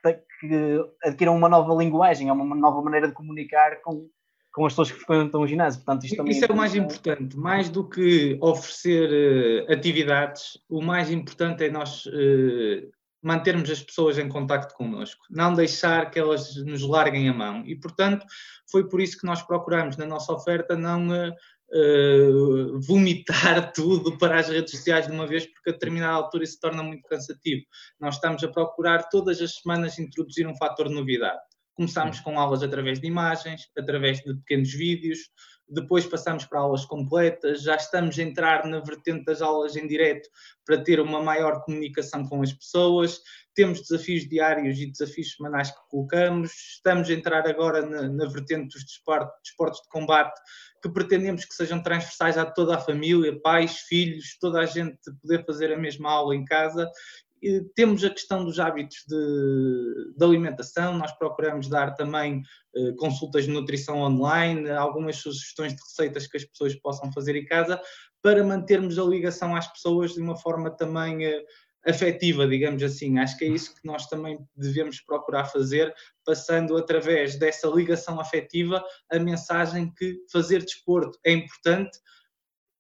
[0.03, 4.09] que, que adquiram uma nova linguagem, uma nova maneira de comunicar com,
[4.53, 5.81] com as pessoas que frequentam o ginásio.
[5.81, 7.37] Portanto, isto Isso é o mais importante.
[7.37, 12.91] Mais do que oferecer uh, atividades, o mais importante é nós uh,
[13.23, 17.63] mantermos as pessoas em contacto connosco, não deixar que elas nos larguem a mão.
[17.65, 18.25] E, portanto,
[18.69, 21.33] foi por isso que nós procuramos na nossa oferta não uh,
[21.73, 26.59] uh, vomitar tudo para as redes sociais de uma vez, porque a determinada altura isso
[26.59, 27.63] torna muito cansativo.
[27.99, 31.39] Nós estamos a procurar todas as semanas introduzir um fator de novidade.
[31.75, 35.19] Começámos com aulas através de imagens, através de pequenos vídeos,
[35.67, 40.29] depois passamos para aulas completas, já estamos a entrar na vertente das aulas em direto
[40.65, 43.21] para ter uma maior comunicação com as pessoas,
[43.55, 48.73] temos desafios diários e desafios semanais que colocamos, estamos a entrar agora na, na vertente
[48.73, 50.39] dos desportos, desportos de combate,
[50.81, 55.45] que pretendemos que sejam transversais a toda a família, pais, filhos, toda a gente poder
[55.45, 56.89] fazer a mesma aula em casa.
[57.75, 62.41] Temos a questão dos hábitos de, de alimentação, nós procuramos dar também
[62.73, 67.45] eh, consultas de nutrição online, algumas sugestões de receitas que as pessoas possam fazer em
[67.45, 67.81] casa,
[68.21, 71.43] para mantermos a ligação às pessoas de uma forma também eh,
[71.87, 73.19] afetiva, digamos assim.
[73.19, 75.93] Acho que é isso que nós também devemos procurar fazer,
[76.25, 81.97] passando através dessa ligação afetiva a mensagem que fazer desporto é importante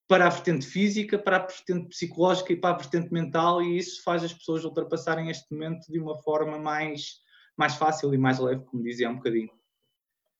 [0.07, 4.03] para a vertente física, para a vertente psicológica e para a vertente mental, e isso
[4.03, 7.21] faz as pessoas ultrapassarem este momento de uma forma mais,
[7.57, 9.49] mais fácil e mais leve, como dizia um bocadinho.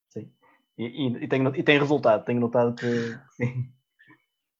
[0.10, 0.30] Sim,
[0.78, 3.70] e, e, e, tem, e tem resultado, tenho notado que sim.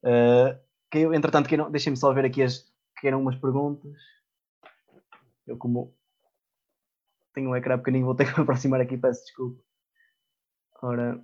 [0.04, 0.58] Uh,
[0.90, 2.73] que entretanto, deixem-me só ver aqui as
[3.08, 3.98] eram umas perguntas.
[5.46, 5.96] Eu como
[7.34, 9.62] tenho um ecrã pequenino, vou ter que me aproximar aqui, peço desculpa.
[10.82, 11.24] Ora,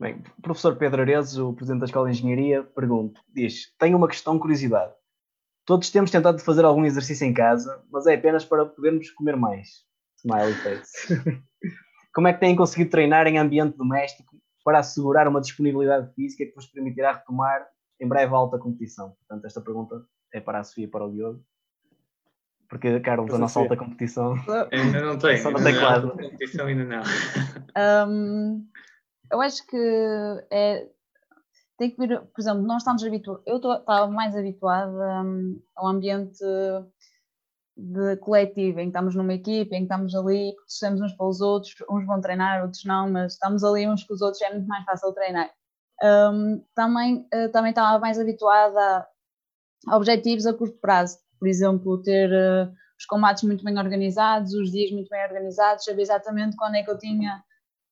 [0.00, 4.34] Bem, professor Pedro Aredes, o presidente da Escola de Engenharia, pergunta, diz, tenho uma questão
[4.34, 4.92] de curiosidade.
[5.66, 9.84] Todos temos tentado fazer algum exercício em casa, mas é apenas para podermos comer mais.
[10.18, 11.20] Smiley face.
[12.14, 16.54] Como é que têm conseguido treinar em ambiente doméstico para assegurar uma disponibilidade física que
[16.54, 17.66] vos permitirá retomar
[18.00, 19.10] em breve a alta competição?
[19.10, 21.44] Portanto, esta pergunta é para a Sofia e para o Diogo.
[22.68, 24.34] Porque, Carlos, a nossa alta competição.
[24.70, 25.38] Ainda não tem.
[25.38, 26.10] Só não tem quadro.
[26.10, 27.02] competição ainda não.
[28.08, 28.68] Um,
[29.32, 29.76] eu acho que
[30.50, 30.86] é,
[31.78, 36.38] tem que vir, por exemplo, nós estamos habituados, eu estava mais habituada um, ao ambiente
[37.76, 41.40] de coletivo, em que estamos numa equipe, em que estamos ali, torcemos uns para os
[41.40, 44.66] outros, uns vão treinar, outros não, mas estamos ali uns com os outros, é muito
[44.66, 45.48] mais fácil treinar.
[46.02, 49.06] Um, também, uh, também estava mais habituada
[49.86, 54.70] a objetivos a curto prazo, por exemplo, ter uh, os combates muito bem organizados, os
[54.70, 57.42] dias muito bem organizados, saber exatamente quando é que eu tinha,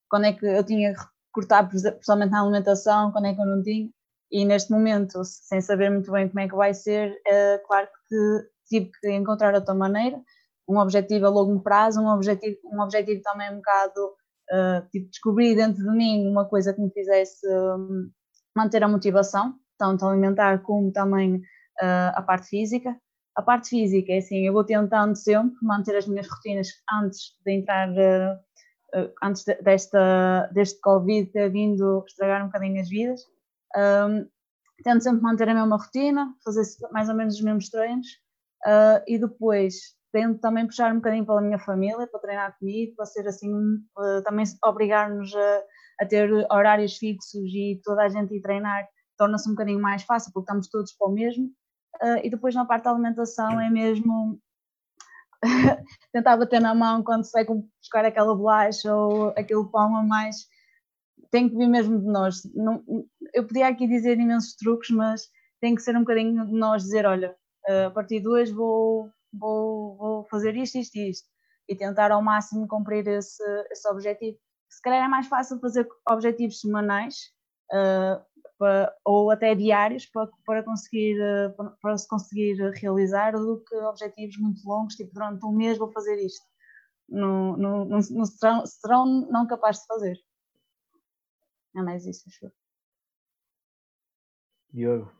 [0.08, 0.94] quando é que eu tinha
[1.32, 3.88] cortar, principalmente na alimentação, quando é que eu não tinha.
[4.30, 8.16] E neste momento, sem saber muito bem como é que vai ser, é claro que
[8.68, 10.20] tive que encontrar outra maneira,
[10.68, 14.14] um objetivo a longo prazo, um objetivo, um objetivo também um bocado,
[14.52, 18.10] uh, tipo, descobrir dentro de mim uma coisa que me fizesse um,
[18.56, 22.96] manter a motivação, tanto alimentar como também uh, a parte física.
[23.34, 27.52] A parte física é assim, eu vou tentando sempre manter as minhas rotinas antes de
[27.52, 28.38] entrar uh,
[29.22, 33.20] antes desta, deste Covid ter vindo estragar um bocadinho as vidas.
[33.76, 34.26] Um,
[34.82, 38.06] tento sempre manter a mesma rotina, fazer mais ou menos os mesmos treinos
[38.66, 42.96] uh, e depois tento também puxar um bocadinho para a minha família, para treinar comigo,
[42.96, 45.62] para ser assim, uh, também obrigar-nos a,
[46.00, 50.32] a, ter horários fixos e toda a gente ir treinar torna-se um bocadinho mais fácil
[50.32, 51.50] porque estamos todos para o mesmo.
[52.02, 54.40] Uh, e depois na parte da alimentação é mesmo
[56.12, 60.46] tentar bater na mão quando se vai buscar aquela bolacha ou aquele pão a mais.
[61.30, 62.42] Tem que vir mesmo de nós.
[62.54, 62.82] Não,
[63.34, 65.28] eu podia aqui dizer imensos truques, mas
[65.60, 67.36] tem que ser um bocadinho de nós dizer: olha,
[67.86, 71.28] a partir de hoje vou, vou, vou fazer isto, isto e isto.
[71.68, 74.38] E tentar ao máximo cumprir esse, esse objetivo.
[74.70, 77.14] Se calhar é mais fácil fazer objetivos semanais,
[77.72, 78.24] uh,
[78.58, 84.36] para, ou até diários para, para, conseguir, eh, para se conseguir realizar do que objetivos
[84.38, 86.44] muito longos, tipo durante um mês vou fazer isto.
[87.08, 90.18] Não, não, não, não serão, serão não capazes de fazer.
[91.76, 92.52] É mais isso, acho
[94.72, 95.12] Diogo.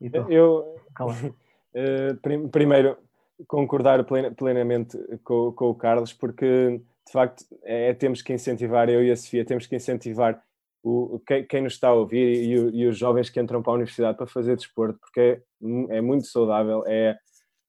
[0.00, 2.16] Então, eu, uh,
[2.50, 2.98] primeiro,
[3.46, 4.04] concordar
[4.36, 9.16] plenamente com, com, o Carlos, porque de facto é, temos que incentivar, eu e a
[9.16, 10.42] Sofia, temos que incentivar
[10.82, 13.74] o, quem, quem, nos está a ouvir e, e, os jovens que entram para a
[13.74, 17.18] universidade para fazer desporto, porque é, é muito saudável, é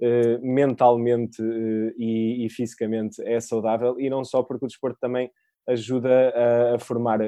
[0.01, 5.31] uh, mentalmente uh, e, e, fisicamente é saudável, e não só porque o desporto também
[5.67, 7.19] ajuda a, a formar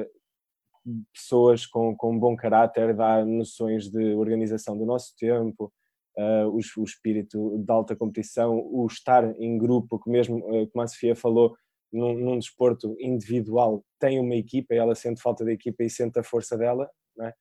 [1.12, 5.72] pessoas com, com bom caráter, dá noções de organização do nosso tempo,
[6.20, 10.86] uh, o, o, espírito de alta competição, o estar em grupo, que mesmo, como a
[10.86, 11.56] Sofia falou,
[11.92, 16.22] num, num desporto individual tem uma equipa, ela sente falta da equipa e sente a
[16.22, 16.88] força dela,
[17.20, 17.34] é?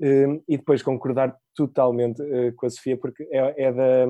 [0.00, 4.06] Hum, e depois concordar totalmente eh, com a Sofia, porque é, é, da,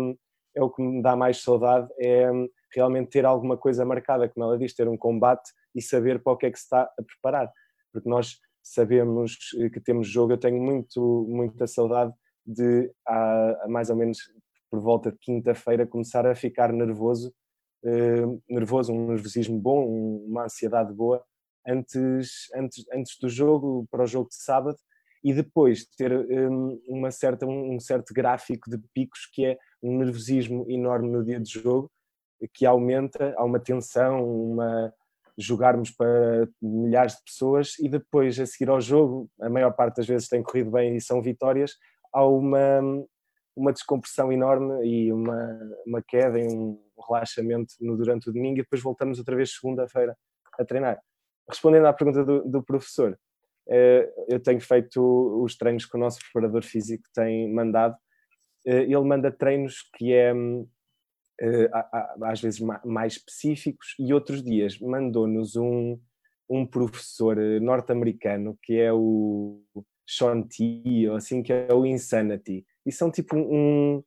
[0.55, 4.45] é o que me dá mais saudade, é hum, realmente ter alguma coisa marcada, como
[4.45, 7.03] ela diz, ter um combate e saber para o que é que se está a
[7.03, 7.53] preparar,
[7.93, 9.37] porque nós sabemos
[9.73, 12.13] que temos jogo, eu tenho muito, muita saudade
[12.45, 14.19] de, há, mais ou menos
[14.71, 17.33] por volta de quinta-feira, começar a ficar nervoso
[17.85, 19.87] uh, nervoso, um nervosismo bom,
[20.27, 21.23] uma ansiedade boa
[21.67, 24.79] antes, antes, antes do jogo, para o jogo de sábado,
[25.23, 30.69] e depois ter um, uma certa, um certo gráfico de picos que é um nervosismo
[30.69, 31.91] enorme no dia de jogo,
[32.53, 34.93] que aumenta, há uma tensão, uma
[35.39, 40.07] jogarmos para milhares de pessoas e depois a seguir ao jogo, a maior parte das
[40.07, 41.77] vezes tem corrido bem e são vitórias,
[42.13, 42.81] há uma,
[43.57, 48.63] uma descompressão enorme e uma, uma queda e um relaxamento no, durante o domingo e
[48.63, 50.17] depois voltamos outra vez segunda-feira
[50.59, 51.01] a treinar.
[51.49, 53.19] Respondendo à pergunta do, do professor,
[53.69, 55.01] eh, eu tenho feito
[55.43, 57.97] os treinos que o nosso preparador físico tem mandado
[58.65, 60.33] ele manda treinos que é
[62.23, 65.99] às vezes mais específicos e outros dias mandou-nos um,
[66.49, 69.61] um professor norte-americano que é o
[70.07, 72.67] Sean T, ou assim, que é o Insanity.
[72.85, 74.03] E são tipo um,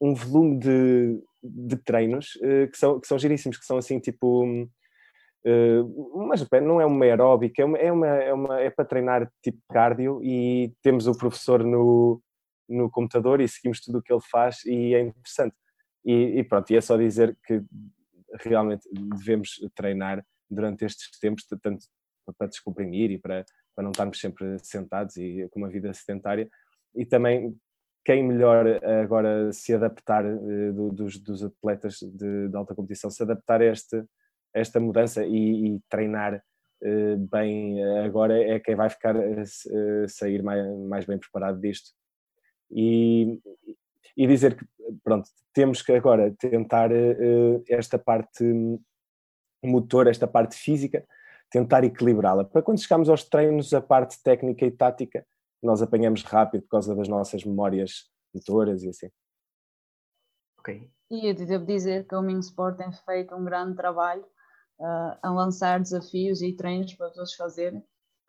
[0.00, 4.44] um volume de, de treinos uh, que, são, que são giríssimos, que são assim tipo.
[5.46, 9.32] Uh, mas não é uma aeróbica, é, uma, é, uma, é, uma, é para treinar
[9.42, 12.20] tipo cardio e temos o professor no,
[12.68, 15.54] no computador e seguimos tudo o que ele faz e é interessante.
[16.04, 17.62] E, e pronto, e é só dizer que
[18.40, 21.86] realmente devemos treinar durante estes tempos, tanto
[22.36, 23.44] para descomprimir e para,
[23.78, 26.50] para não estarmos sempre sentados e com uma vida sedentária.
[26.96, 27.56] E também
[28.04, 28.66] quem melhor
[29.04, 33.98] agora se adaptar uh, dos, dos, atletas de, de, alta competição, se adaptar a, este,
[33.98, 34.04] a
[34.58, 36.42] esta mudança e, e treinar
[36.82, 39.14] uh, bem agora é quem vai ficar
[40.08, 41.90] sair mais, mais bem preparado disto.
[42.72, 43.38] E,
[44.16, 44.66] e dizer que,
[45.04, 46.90] pronto, temos que agora tentar
[47.68, 48.44] esta parte
[49.62, 51.06] motor, esta parte física,
[51.50, 52.44] tentar equilibrá-la.
[52.44, 55.26] Para quando chegamos aos treinos, a parte técnica e tática,
[55.62, 59.10] nós apanhamos rápido por causa das nossas memórias motoras e assim.
[60.58, 60.90] Ok.
[61.10, 64.22] E eu devo dizer que o Minho Sport tem feito um grande trabalho
[64.78, 67.80] uh, a lançar desafios e treinos para todos fazerem.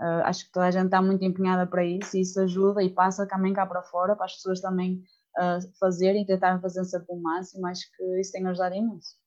[0.01, 2.89] Uh, acho que toda a gente está muito empenhada para isso e isso ajuda e
[2.89, 5.03] passa também cá para fora para as pessoas também
[5.38, 7.67] uh, fazerem e tentar fazer sempre o máximo.
[7.67, 9.18] Acho que isso tem ajudado imenso.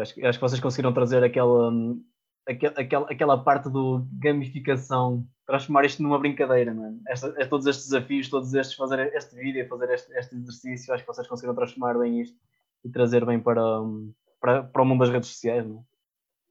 [0.00, 2.02] Acho, acho que vocês conseguiram trazer aquela, hum,
[2.46, 7.00] aquela, aquela parte do gamificação, transformar isto numa brincadeira, mano.
[7.08, 11.02] Esta, é todos estes desafios, todos estes, fazer este vídeo, fazer este, este exercício, acho
[11.02, 12.36] que vocês conseguiram transformar bem isto
[12.84, 15.78] e trazer bem para, hum, para, para o mundo das redes sociais, não?
[15.78, 15.98] É?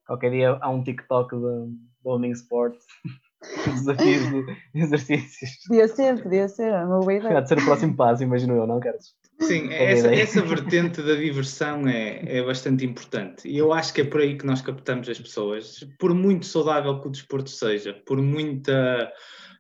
[0.08, 1.68] Qualquer dia há um TikTok do,
[2.02, 2.78] do Homing Sport,
[3.66, 5.52] desafios de exercícios.
[5.68, 7.38] Podia ser, podia ser, é uma boa ideia.
[7.38, 9.14] Há de ser o próximo passo, imagino eu, não, Carlos?
[9.40, 14.04] Sim, essa, essa, vertente da diversão é, é bastante importante e eu acho que é
[14.04, 15.86] por aí que nós captamos as pessoas.
[16.00, 19.12] Por muito saudável que o desporto seja, por muita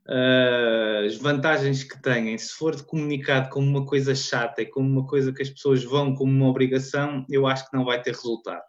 [0.07, 5.05] uh, as vantagens que têm, se for comunicado como uma coisa chata e como uma
[5.05, 8.63] coisa que as pessoas vão como uma obrigação, eu acho que não vai ter resultado.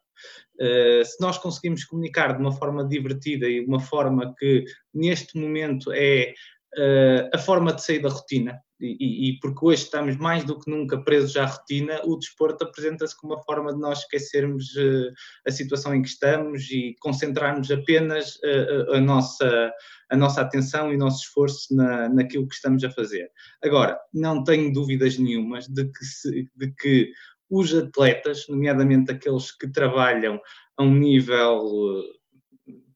[0.60, 5.38] Uh, se nós conseguimos comunicar de uma forma divertida e de uma forma que neste
[5.38, 6.34] momento é
[6.76, 10.70] uh, a forma de sair da rotina, e, e, porque hoje estamos mais do que
[10.70, 15.12] nunca presos à rotina, o desporto apresenta-se como uma forma de nós esquecermos uh,
[15.46, 19.72] a situação em que estamos e concentrarmos apenas uh, a, nossa,
[20.10, 23.30] a nossa atenção e o nosso esforço na, naquilo que estamos a fazer.
[23.62, 27.10] Agora, não tenho dúvidas nenhumas de que, se, de que
[27.50, 30.40] os atletas, nomeadamente aqueles que trabalham
[30.76, 32.04] a um nível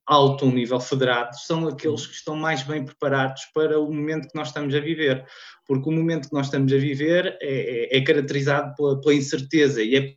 [0.07, 4.37] alto, um nível federado, são aqueles que estão mais bem preparados para o momento que
[4.37, 5.25] nós estamos a viver.
[5.67, 9.83] Porque o momento que nós estamos a viver é, é, é caracterizado pela, pela, incerteza
[9.83, 10.15] e é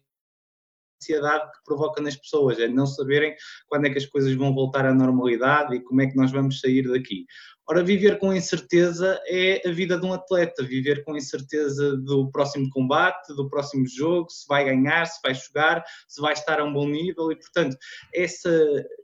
[1.02, 3.36] ansiedade que provoca nas pessoas, é não saberem
[3.68, 6.60] quando é que as coisas vão voltar à normalidade e como é que nós vamos
[6.60, 7.26] sair daqui.
[7.68, 12.70] Ora, viver com incerteza é a vida de um atleta, viver com incerteza do próximo
[12.70, 16.72] combate, do próximo jogo, se vai ganhar, se vai jogar, se vai estar a um
[16.72, 17.76] bom nível e, portanto,
[18.14, 18.52] essa,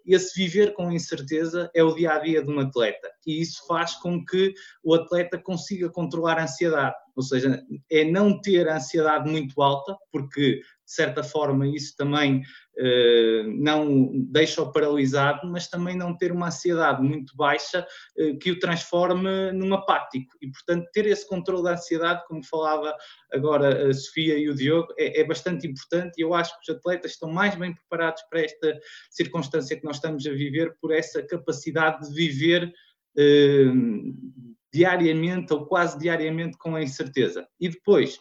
[0.06, 3.96] esse viver com incerteza é o dia a dia de um atleta e isso faz
[3.96, 9.30] com que o atleta consiga controlar a ansiedade, ou seja, é não ter a ansiedade
[9.30, 12.44] muito alta, porque de certa forma isso também
[12.78, 18.60] eh, não deixa-o paralisado, mas também não ter uma ansiedade muito baixa eh, que o
[18.60, 20.36] transforme num apático.
[20.42, 22.94] E, portanto, ter esse controle da ansiedade, como falava
[23.32, 26.78] agora a Sofia e o Diogo, é, é bastante importante e eu acho que os
[26.78, 28.78] atletas estão mais bem preparados para esta
[29.10, 32.74] circunstância que nós estamos a viver, por essa capacidade de viver.
[33.18, 33.72] Eh,
[34.74, 37.46] diariamente ou quase diariamente com a incerteza.
[37.60, 38.18] E depois,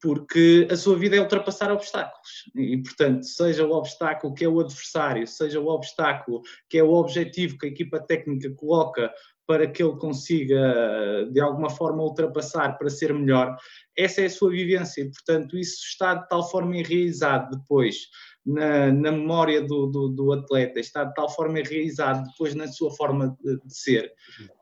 [0.00, 2.50] porque a sua vida é ultrapassar obstáculos.
[2.54, 6.92] E, portanto, seja o obstáculo que é o adversário, seja o obstáculo que é o
[6.92, 9.12] objetivo que a equipa técnica coloca
[9.46, 13.56] para que ele consiga, de alguma forma, ultrapassar para ser melhor,
[13.96, 15.00] essa é a sua vivência.
[15.00, 17.96] E, portanto, isso está de tal forma enraizado depois
[18.44, 22.90] na, na memória do, do, do, atleta, está de tal forma enraizado depois na sua
[22.92, 24.12] forma de, de, ser,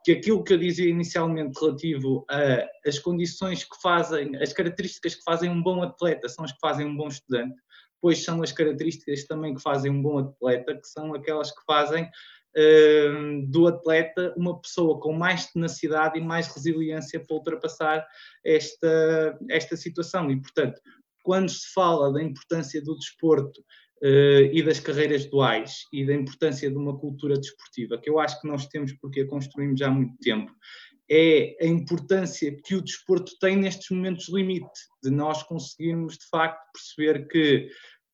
[0.05, 2.25] que aquilo que eu dizia inicialmente relativo
[2.85, 6.87] às condições que fazem, as características que fazem um bom atleta são as que fazem
[6.87, 7.55] um bom estudante,
[8.01, 12.05] pois são as características também que fazem um bom atleta, que são aquelas que fazem
[12.05, 18.07] uh, do atleta uma pessoa com mais tenacidade e mais resiliência para ultrapassar
[18.45, 20.31] esta, esta situação.
[20.31, 20.81] E, portanto,
[21.27, 23.61] quando se fala da importância do desporto
[24.01, 28.41] uh, e das carreiras duais e da importância de uma cultura desportiva, que eu acho
[28.41, 30.53] que nós temos porque a construímos já há muito tempo,
[31.11, 34.71] é a importância que o desporto tem nestes momentos limite,
[35.03, 37.69] de nós conseguirmos de facto perceber que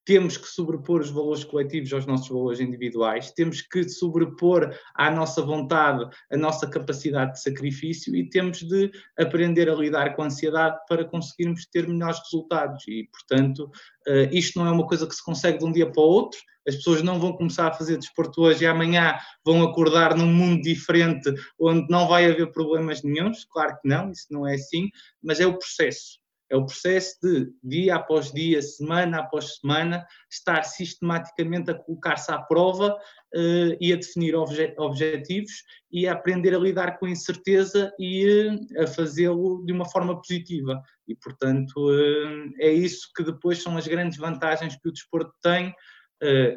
[0.04, 5.42] temos que sobrepor os valores coletivos aos nossos valores individuais, temos que sobrepor à nossa
[5.42, 10.78] vontade a nossa capacidade de sacrifício e temos de aprender a lidar com a ansiedade
[10.88, 12.86] para conseguirmos ter melhores resultados.
[12.88, 13.70] E, portanto,
[14.06, 16.38] eh, isto não é uma coisa que se consegue de um dia para o outro.
[16.66, 20.62] As pessoas não vão começar a fazer desporto hoje e amanhã vão acordar num mundo
[20.62, 23.44] diferente onde não vai haver problemas nenhums.
[23.44, 24.88] Claro que não, isso não é assim,
[25.22, 26.21] mas é o processo
[26.52, 32.38] é o processo de, dia após dia, semana após semana, estar sistematicamente a colocar-se à
[32.42, 37.90] prova uh, e a definir obje objetivos e a aprender a lidar com a incerteza
[37.98, 40.82] e uh, a fazê-lo de uma forma positiva.
[41.08, 45.74] E, portanto, uh, é isso que depois são as grandes vantagens que o desporto tem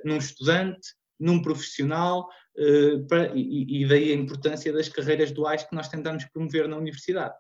[0.05, 0.89] num estudante,
[1.19, 7.33] num profissional, e daí a importância das carreiras duais que nós tentamos promover na universidade.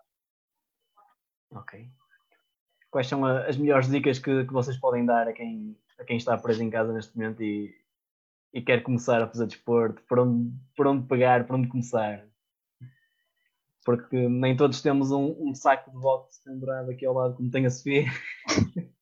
[1.51, 1.87] Ok
[2.95, 6.37] quais são as melhores dicas que, que vocês podem dar a quem, a quem está
[6.37, 7.75] preso em casa neste momento e,
[8.53, 10.01] e quer começar a fazer desporto?
[10.03, 12.25] Por onde, por onde pegar, por onde começar?
[13.83, 17.65] Porque nem todos temos um, um saco de boxe pendurado aqui ao lado, como tem
[17.65, 18.05] a Sofia.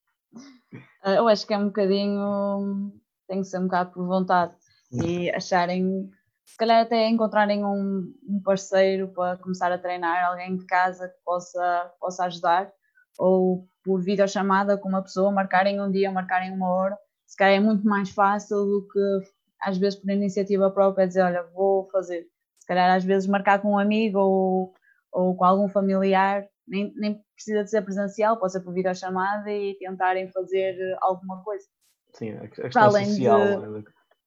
[1.06, 2.92] Eu acho que é um bocadinho.
[3.28, 4.56] tem que ser um bocado por vontade
[4.92, 6.10] e acharem.
[6.44, 11.24] Se calhar até encontrarem um, um parceiro para começar a treinar, alguém de casa que
[11.24, 12.74] possa, possa ajudar
[13.20, 17.60] ou por videochamada com uma pessoa, marcarem um dia, marcarem uma hora, se calhar é
[17.60, 22.28] muito mais fácil do que às vezes por iniciativa própria dizer, olha, vou fazer.
[22.60, 24.74] Se calhar às vezes marcar com um amigo ou,
[25.12, 29.76] ou com algum familiar, nem, nem precisa de ser presencial, pode ser por videochamada e
[29.80, 31.66] tentarem fazer alguma coisa.
[32.14, 33.62] Sim, a questão social.
[33.62, 33.84] De, né?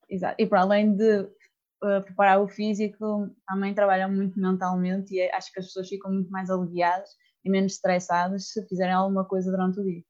[0.08, 5.52] exato, e para além de uh, preparar o físico, também trabalham muito mentalmente e acho
[5.52, 7.10] que as pessoas ficam muito mais aliviadas
[7.46, 10.02] e menos estressadas se fizerem alguma coisa durante o dia.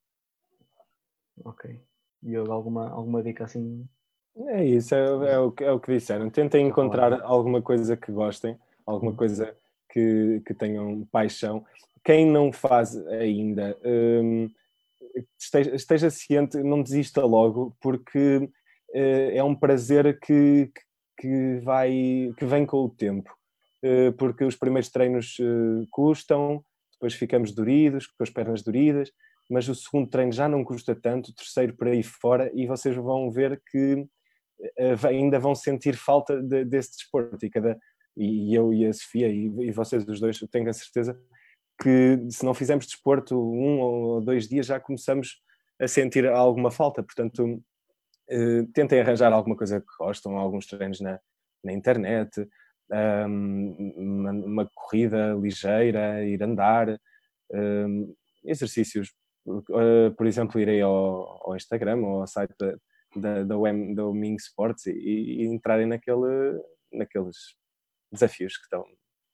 [1.44, 1.78] Ok.
[2.22, 3.86] E alguma, alguma dica assim?
[4.48, 6.30] É isso, é, é, o, é o que disseram.
[6.30, 9.16] Tentem encontrar alguma coisa que gostem, alguma uhum.
[9.16, 9.56] coisa
[9.90, 11.64] que, que tenham paixão.
[12.04, 14.48] Quem não faz ainda, hum,
[15.38, 20.70] esteja, esteja, ciente, não desista logo, porque uh, é um prazer que,
[21.18, 23.34] que, vai, que vem com o tempo.
[23.82, 26.62] Uh, porque os primeiros treinos uh, custam,
[26.96, 29.12] depois ficamos doridos, com as pernas doridas,
[29.50, 32.96] mas o segundo treino já não custa tanto, o terceiro por aí fora, e vocês
[32.96, 37.44] vão ver que uh, ainda vão sentir falta de, desse desporto.
[37.44, 37.78] E, cada,
[38.16, 41.18] e eu e a Sofia, e, e vocês os dois, tenho a certeza
[41.80, 45.42] que se não fizermos desporto um ou dois dias já começamos
[45.78, 47.02] a sentir alguma falta.
[47.02, 51.20] Portanto, uh, tentem arranjar alguma coisa que gostam, alguns treinos na,
[51.62, 52.48] na internet,
[52.90, 56.98] uma, uma, corrida ligeira, ir andar,
[58.44, 59.08] exercícios,
[59.46, 62.54] uh, por exemplo, irei ao, ao, Instagram ou ao site
[63.14, 63.54] da, da,
[64.36, 66.60] Sports e, e, entrarem naquele,
[66.92, 67.36] naqueles
[68.12, 68.84] desafios que estão.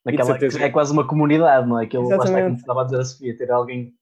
[0.04, 1.84] Naquela, é quase uma comunidade, não é?
[1.84, 2.60] Aquilo Exatamente.
[2.60, 3.94] estava a dizer a Sofia, ter alguém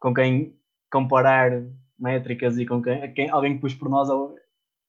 [0.00, 0.56] com quem
[0.90, 1.64] comparar
[1.98, 4.08] métricas e com quem, quem alguém que pus por nós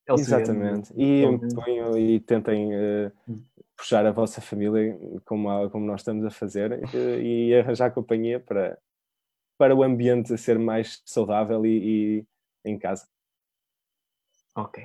[0.09, 0.93] é Exatamente.
[0.95, 1.23] E,
[1.97, 3.11] e tentem uh,
[3.77, 8.77] puxar a vossa família, como, como nós estamos a fazer, e, e arranjar companhia para,
[9.57, 12.25] para o ambiente ser mais saudável e, e
[12.65, 13.07] em casa.
[14.55, 14.83] Ok.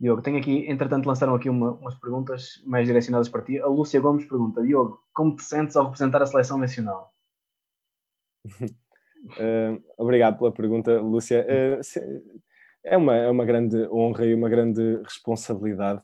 [0.00, 3.60] Diogo, tenho aqui, entretanto, lançaram aqui uma, umas perguntas mais direcionadas para ti.
[3.60, 7.14] A Lúcia Gomes pergunta: Diogo, como te sentes ao representar a seleção nacional?
[8.46, 11.46] uh, obrigado pela pergunta, Lúcia.
[11.46, 11.80] Uh,
[12.84, 16.02] é, uma, é uma grande honra e uma grande responsabilidade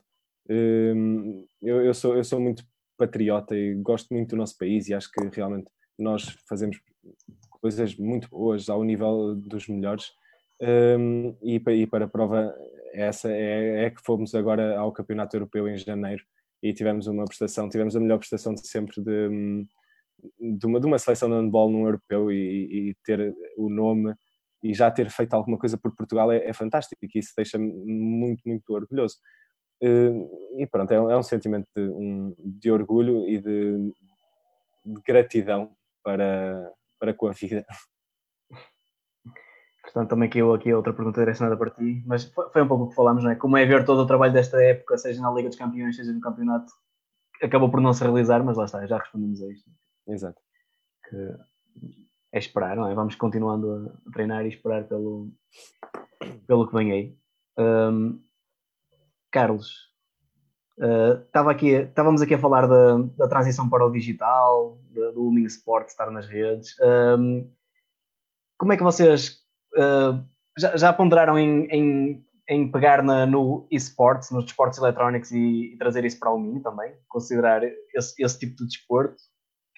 [0.51, 2.65] Hum, eu, eu, sou, eu sou muito
[2.97, 6.81] patriota e gosto muito do nosso país e acho que realmente nós fazemos
[7.61, 10.11] coisas muito boas ao nível dos melhores.
[10.61, 12.55] Um, e, e, para a prova,
[12.93, 16.25] essa é, é, que fomos agora ao Campeonato Europeu em janeiro
[16.63, 19.29] e tivemos uma prestação, tivemos a melhor prestação de sempre de,
[20.41, 24.15] de, uma, de uma seleção de handball num europeu e, e, ter o nome
[24.63, 28.43] e já ter feito alguma coisa por Portugal é, é fantástico e isso deixa-me muito,
[28.47, 29.17] muito orgulhoso.
[29.81, 33.93] E pronto, é, é um sentimento de, um, de orgulho e de,
[34.85, 35.71] de, gratidão
[36.03, 37.65] para, para com a vida.
[39.83, 42.95] Portanto, também aqui, aqui outra pergunta direcionada para ti, mas foi um pouco o que
[42.95, 43.37] falámos, não é?
[43.37, 46.21] Como é ver todo o trabalho desta época, seja na Liga dos Campeões, seja no
[46.21, 46.71] campeonato,
[47.43, 49.71] acabou por não se realizar, mas lá está, já respondemos a isto.
[50.09, 50.41] Exato.
[51.09, 51.17] Que
[52.33, 52.95] é esperar, não é?
[52.95, 55.31] Vamos continuando a treinar e esperar pelo,
[56.47, 57.17] pelo que vem aí.
[57.59, 58.21] Um,
[59.31, 59.91] Carlos,
[60.79, 65.45] uh, estava aqui, estávamos aqui a falar da, da transição para o digital, do Booming
[65.45, 66.77] Sport estar nas redes.
[66.81, 67.51] Um,
[68.59, 69.41] como é que vocês
[69.77, 70.23] uh,
[70.59, 75.79] já, já, ponderaram em, em, em pegar na, no esportes, nos desportos eletrónicos e, e,
[75.79, 76.93] trazer isso para o Minho também?
[77.09, 77.63] Considerar
[77.95, 79.17] esse, esse tipo de desporto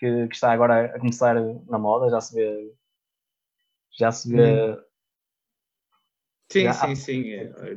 [0.00, 1.36] que, que, está agora a começar
[1.68, 2.72] na moda, já se vê.
[3.96, 4.72] Já se vê.
[4.72, 4.90] Hum
[6.50, 7.24] Sim, já, sim, sim.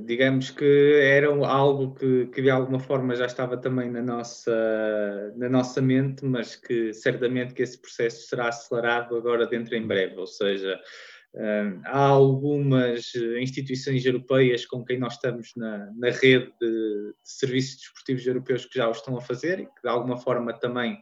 [0.03, 5.47] Digamos que era algo que, que, de alguma forma já estava também na nossa, na
[5.47, 10.25] nossa mente, mas que certamente que esse processo será acelerado agora dentro em breve, ou
[10.25, 10.79] seja,
[11.35, 17.77] eh, há algumas instituições europeias com quem nós estamos na, na rede de, de, serviços
[17.77, 20.99] desportivos europeus que já o estão a fazer e que de alguma forma também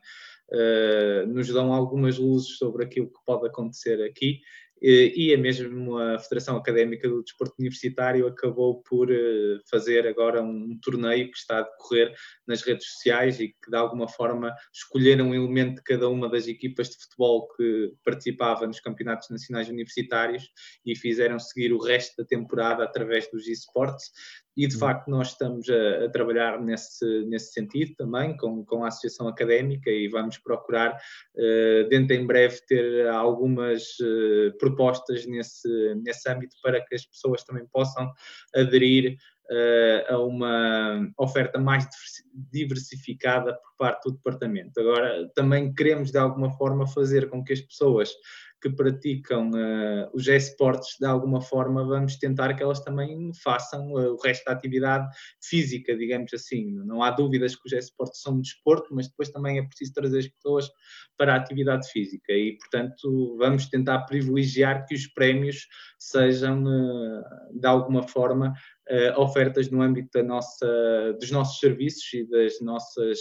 [0.54, 4.40] uh, nos dão algumas luzes sobre aquilo que pode acontecer aqui.
[4.84, 10.76] E a mesmo a Federação Académica do Desporto Universitário acabou por eh, fazer agora um
[10.82, 12.12] torneio que está a decorrer
[12.48, 16.48] nas redes sociais e que de alguma forma escolheram um elemento de cada uma das
[16.48, 20.50] equipas de futebol que participava nos campeonatos nacionais universitários
[20.84, 24.10] e fizeram seguir o resto da temporada através dos esportes
[24.56, 24.80] e de uhum.
[24.80, 29.90] facto nós estamos a, a, trabalhar nesse, nesse sentido também com, com a Associação Académica
[29.90, 36.84] e vamos procurar uh, dentro em breve ter algumas uh, propostas nesse, nesse âmbito para
[36.86, 38.12] que as pessoas também possam
[38.56, 39.18] aderir
[39.50, 41.88] uh, a uma oferta mais
[42.52, 44.80] diversificada por parte do departamento.
[44.80, 48.14] Agora, também queremos de alguma forma fazer com que as pessoas
[48.62, 54.14] que praticam uh, os esportes de alguma forma, vamos tentar que elas também façam uh,
[54.14, 55.08] o resto da atividade
[55.42, 56.72] física, digamos assim.
[56.86, 60.20] Não há dúvidas que os esportes são um desporto, mas depois também é preciso trazer
[60.20, 60.70] as pessoas
[61.18, 67.68] para a atividade física e, portanto, vamos tentar privilegiar que os prémios sejam, uh, de
[67.68, 68.54] alguma forma,
[69.16, 73.20] ofertas no âmbito da nossa, dos nossos serviços e das nossas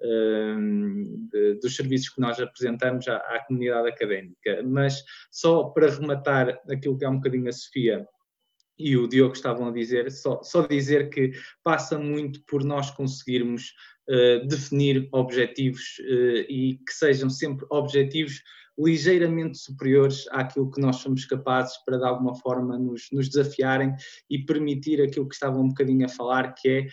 [0.00, 4.62] de, dos serviços que nós apresentamos à, à, comunidade académica.
[4.64, 8.06] Mas só para rematar aquilo que é um bocadinho a Sofia
[8.78, 11.32] e o Diogo estavam a dizer, só, só dizer que
[11.64, 13.74] passa muito por nós conseguirmos
[14.08, 18.40] uh, definir objetivos uh, e que sejam sempre objetivos
[18.78, 23.92] ligeiramente superiores àquilo que nós somos capazes para de alguma forma nos, nos desafiarem
[24.30, 26.86] e permitir aquilo que estavam um bocadinho a falar, que é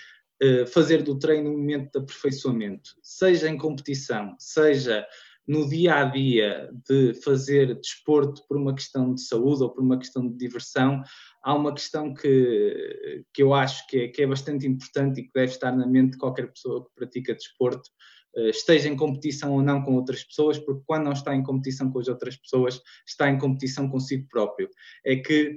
[0.72, 5.06] fazer do treino um momento de aperfeiçoamento, seja em competição, seja
[5.48, 9.98] no dia a dia de fazer desporto por uma questão de saúde ou por uma
[9.98, 11.04] questão de diversão,
[11.44, 15.32] há uma questão que, que eu acho que é, que é bastante importante e que
[15.34, 17.90] deve estar na mente de qualquer pessoa que pratica desporto,
[18.36, 21.92] eh, esteja em competição ou não com outras pessoas, porque quando não está em competição
[21.92, 24.70] com as outras pessoas, está em competição consigo próprio.
[25.06, 25.56] É que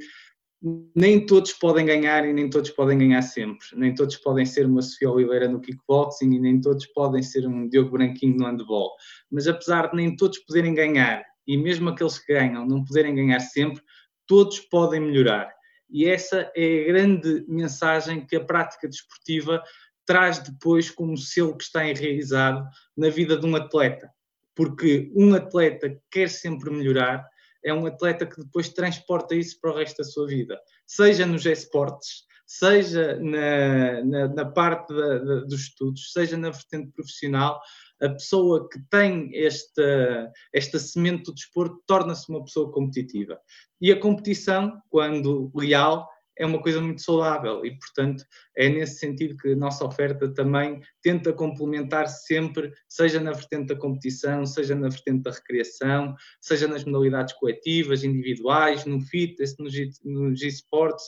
[0.60, 3.66] nem todos podem ganhar e nem todos podem ganhar sempre.
[3.74, 7.68] Nem todos podem ser uma Sofia Oliveira no kickboxing e nem todos podem ser um
[7.68, 8.92] Diogo Branquinho no handball.
[9.30, 13.40] Mas apesar de nem todos poderem ganhar e mesmo aqueles que ganham não poderem ganhar
[13.40, 13.82] sempre,
[14.26, 15.50] todos podem melhorar.
[15.88, 19.62] E essa é a grande mensagem que a prática desportiva
[20.04, 24.10] traz depois como selo que está enraizado na vida de um atleta.
[24.54, 27.24] Porque um atleta quer sempre melhorar
[27.64, 31.44] é um atleta que depois transporta isso para o resto da sua vida, seja nos
[31.46, 37.60] esportes, seja na, na, na parte da, da, dos estudos, seja na vertente profissional,
[38.00, 43.38] a pessoa que tem esta, esta semente do desporto torna-se uma pessoa competitiva.
[43.80, 46.08] E a competição, quando leal,
[46.38, 48.24] é uma coisa muito saudável e, portanto,
[48.56, 53.76] é nesse sentido que a nossa oferta também tenta complementar sempre, seja na vertente da
[53.76, 59.56] competição, seja na vertente da recreação, seja nas modalidades coletivas, individuais, no fitness,
[60.04, 61.04] nos esportes,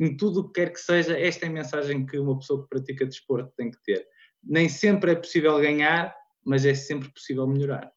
[0.00, 2.68] em tudo o que quer que seja, esta é a mensagem que uma pessoa que
[2.68, 4.06] pratica desporto tem que ter.
[4.42, 6.14] Nem sempre é possível ganhar,
[6.44, 7.92] mas é sempre possível melhorar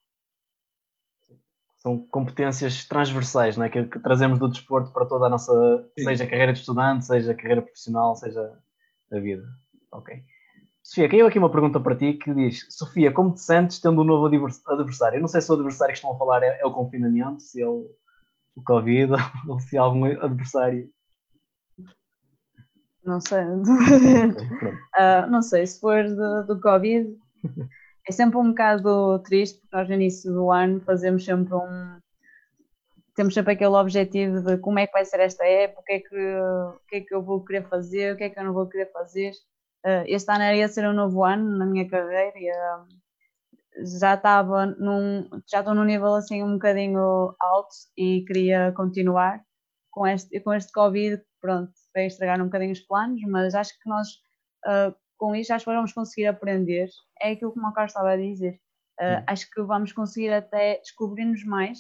[1.83, 3.69] são competências transversais né?
[3.69, 5.51] que, que, trazemos do desporto para toda a nossa,
[5.99, 6.05] Sim.
[6.05, 8.57] seja carreira de estudante, seja carreira profissional, seja
[9.11, 9.43] a vida.
[9.91, 10.23] Ok.
[10.81, 14.05] Sofia, caiu aqui uma pergunta para ti que diz: Sofia, como te sentes tendo um
[14.05, 15.17] novo adversário?
[15.17, 17.61] Eu não sei se o adversário que estão a falar é, é o confinamento, se
[17.61, 17.89] é o,
[18.55, 19.11] o Covid
[19.47, 20.89] ou se é algum adversário.
[23.03, 23.43] Não sei.
[23.43, 27.13] uh, não sei, se for do, do Covid,
[28.07, 31.99] é sempre um bocado triste, porque nós no início do ano fazemos sempre um.
[33.15, 35.99] Temos sempre aquele objetivo de como é que vai ser esta época, o que é
[35.99, 38.53] que, o que, é que eu vou querer fazer, o que é que eu não
[38.53, 39.31] vou querer fazer.
[39.85, 42.87] Uh, este ano ia ser um novo ano na minha carreira e uh,
[43.99, 45.29] já estava num.
[45.47, 49.41] já estou num nível assim um bocadinho alto e queria continuar
[49.91, 53.87] com este, com este Covid, pronto, veio estragar um bocadinho os planos, mas acho que
[53.87, 54.07] nós
[54.65, 56.89] uh, com isto acho que vamos conseguir aprender.
[57.21, 58.59] É aquilo que o Carlos estava a dizer.
[58.99, 61.79] Uh, acho que vamos conseguir até descobrir-nos mais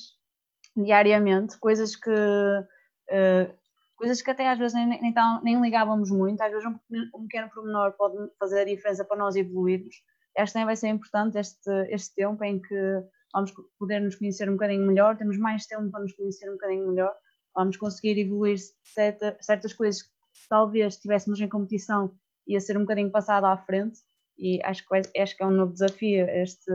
[0.75, 3.53] diariamente, coisas que uh,
[3.95, 5.13] coisas que até às vezes nem, nem,
[5.43, 6.77] nem, ligávamos muito, às vezes um,
[7.15, 9.95] um pequeno pormenor pode fazer a diferença para nós evoluirmos.
[10.37, 13.03] Acho que também vai ser importante este, este tempo em que
[13.33, 16.89] vamos poder nos conhecer um bocadinho melhor, temos mais tempo para nos conhecer um bocadinho
[16.89, 17.13] melhor,
[17.55, 20.09] vamos conseguir evoluir certa, certas coisas que
[20.49, 22.13] talvez estivéssemos em competição
[22.47, 23.99] ia ser um bocadinho passado à frente
[24.37, 26.71] e acho que, acho que é um novo desafio este,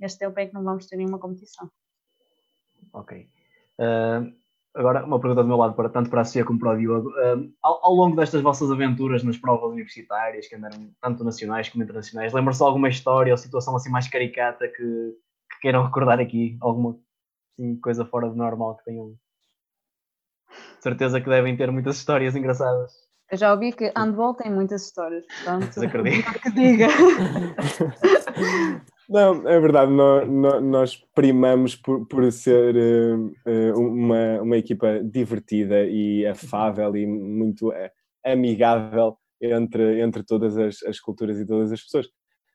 [0.00, 1.70] este tempo em que não vamos ter nenhuma competição.
[2.92, 3.28] Ok.
[3.78, 4.34] Uh,
[4.74, 7.10] agora, uma pergunta do meu lado, para, tanto para a Cia como para o Diogo.
[7.10, 11.84] Uh, ao, ao, longo destas vossas aventuras nas provas universitárias, que andaram tanto nacionais como
[11.84, 14.76] internacionais, lembra-se alguma história ou situação assim mais caricata que,
[15.50, 16.56] que queiram recordar aqui?
[16.60, 16.98] Alguma
[17.52, 19.14] assim, coisa fora do normal que tenham?
[20.80, 23.05] Certeza que devem ter muitas histórias engraçadas.
[23.30, 25.80] Eu já ouvi que handball tem muitas histórias, portanto,
[26.42, 26.88] que diga.
[29.08, 30.28] Não, é verdade, nós,
[30.62, 37.90] nós primamos por, por ser uh, uma, uma equipa divertida e afável e muito uh,
[38.24, 42.08] amigável entre, entre todas as, as culturas e todas as pessoas.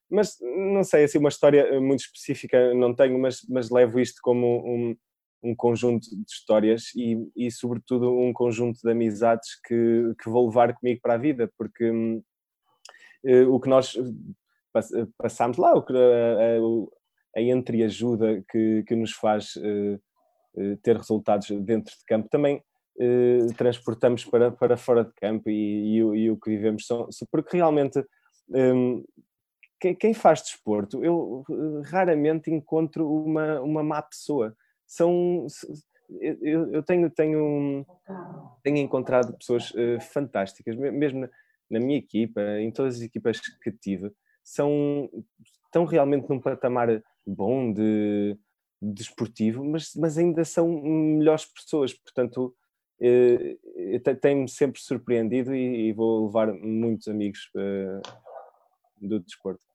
[0.09, 4.61] Mas não sei, assim, uma história muito específica não tenho, mas, mas levo isto como
[4.65, 4.93] um,
[5.43, 10.73] um conjunto de histórias e, e sobretudo, um conjunto de amizades que, que vou levar
[10.73, 13.97] comigo para a vida, porque uh, o que nós
[15.17, 19.99] passámos lá, o que, a, a, entreajuda que, que nos faz uh,
[20.83, 22.63] ter resultados dentro de campo, também
[22.97, 27.57] uh, transportamos para, para fora de campo e, e, e o que vivemos são, porque
[27.57, 28.03] realmente
[28.49, 29.03] um,
[29.99, 31.43] quem faz desporto, eu
[31.85, 34.55] raramente encontro uma, uma má pessoa
[34.91, 35.47] são
[36.19, 37.85] eu, eu tenho, tenho,
[38.61, 41.29] tenho encontrado pessoas uh, fantásticas, mesmo
[41.69, 44.11] na, minha equipa, em todas as equipas que tive,
[44.43, 45.09] são,
[45.65, 48.37] estão realmente num patamar bom de,
[48.81, 52.53] desportivo, mas, mas ainda são melhores pessoas, portanto
[52.99, 58.01] uh, tem-me sempre surpreendido e, e, vou levar muitos amigos uh,
[58.99, 59.70] do desporto.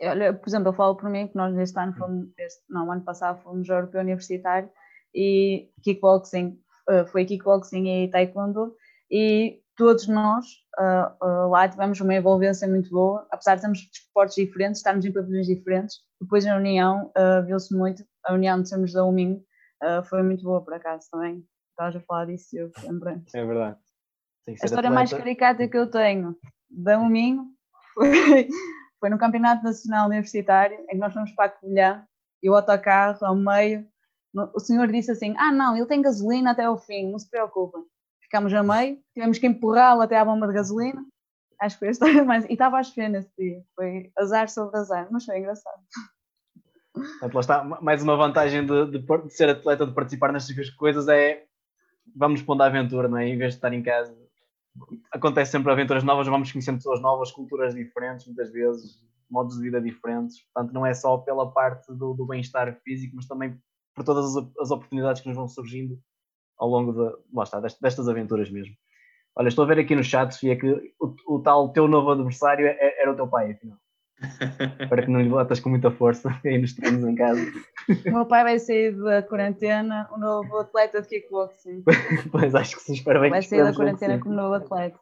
[0.00, 3.02] Olha, por exemplo, eu falo por mim que nós este ano fomos, este, não, ano
[3.02, 4.70] passado fomos europeu universitário
[5.14, 6.58] e kickboxing,
[6.90, 8.74] uh, foi kickboxing e taekwondo
[9.10, 10.46] e todos nós
[10.78, 15.12] uh, uh, lá tivemos uma envolvência muito boa, apesar de termos esportes diferentes, estarmos em
[15.12, 17.10] pavilhões diferentes, depois a união
[17.46, 19.42] viu-se muito, a união de sermos da UMIN
[20.04, 23.16] foi muito boa por acaso também, estavas a falar disso eu lembrei.
[23.34, 23.76] É verdade.
[24.46, 24.94] A história atleta.
[24.94, 26.36] mais caricata que eu tenho
[26.70, 27.40] da UMIN
[27.94, 28.48] foi
[29.02, 32.06] foi no Campeonato Nacional Universitário, em que nós fomos para a Covilhã,
[32.40, 33.84] e o autocarro, ao meio,
[34.54, 37.82] o senhor disse assim, ah não, ele tem gasolina até ao fim, não se preocupem.
[38.22, 41.04] Ficámos a meio, tivemos que empurrá-lo até à bomba de gasolina,
[41.60, 42.44] acho que foi a história mais...
[42.44, 45.82] E estava a chover nesse dia, foi azar sobre azar, mas foi engraçado.
[46.92, 51.08] Portanto, lá está, mais uma vantagem de, de, de, ser atleta, de participar nestas coisas
[51.08, 51.44] é
[52.14, 53.28] vamos pondo a aventura, não é?
[53.28, 54.14] Em vez de estar em casa
[55.12, 59.00] acontece sempre aventuras novas, vamos conhecendo pessoas novas, culturas diferentes, muitas vezes,
[59.30, 60.42] modos de vida diferentes.
[60.52, 63.58] Portanto, não é só pela parte do, do bem-estar físico, mas também
[63.94, 65.98] por todas as, as, oportunidades que nos vão surgindo
[66.58, 68.74] ao longo de, lá está, destas, destas aventuras mesmo.
[69.34, 70.66] Olha, estou a ver aqui no chat, Sofia, que
[71.00, 73.78] o, o tal teu novo adversário é, era o teu pai, afinal.
[74.80, 77.40] Espero que não lhe botas com muita força aí nos treinos em casa.
[78.06, 81.82] O meu pai vai sair da quarentena, o novo atleta de kickboxing.
[82.30, 84.98] pois acho que se espera bem Vai sair da quarentena como novo atleta.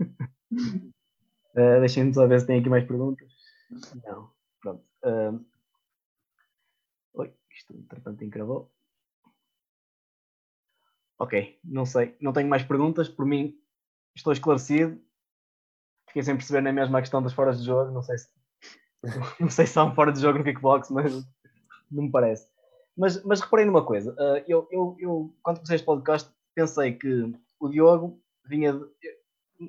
[0.00, 0.92] Uh,
[1.80, 3.28] Deixem-me só ver se tem aqui mais perguntas.
[4.04, 4.84] Não, pronto.
[5.04, 5.44] Uh...
[7.14, 8.70] Oi, isto entretanto encravou.
[11.18, 13.08] Ok, não sei, não tenho mais perguntas.
[13.08, 13.56] Por mim,
[14.14, 15.00] estou esclarecido.
[16.08, 17.92] Fiquei sem perceber nem mesmo a questão das foras de jogo.
[17.92, 18.28] Não sei se
[19.40, 21.12] não sei se há um fora de jogo no kickbox, mas
[21.90, 22.46] não me parece.
[22.96, 24.12] Mas, mas reparei numa coisa.
[24.12, 28.72] Uh, eu, eu, eu, quando comecei este podcast, pensei que o Diogo vinha.
[28.72, 28.88] De,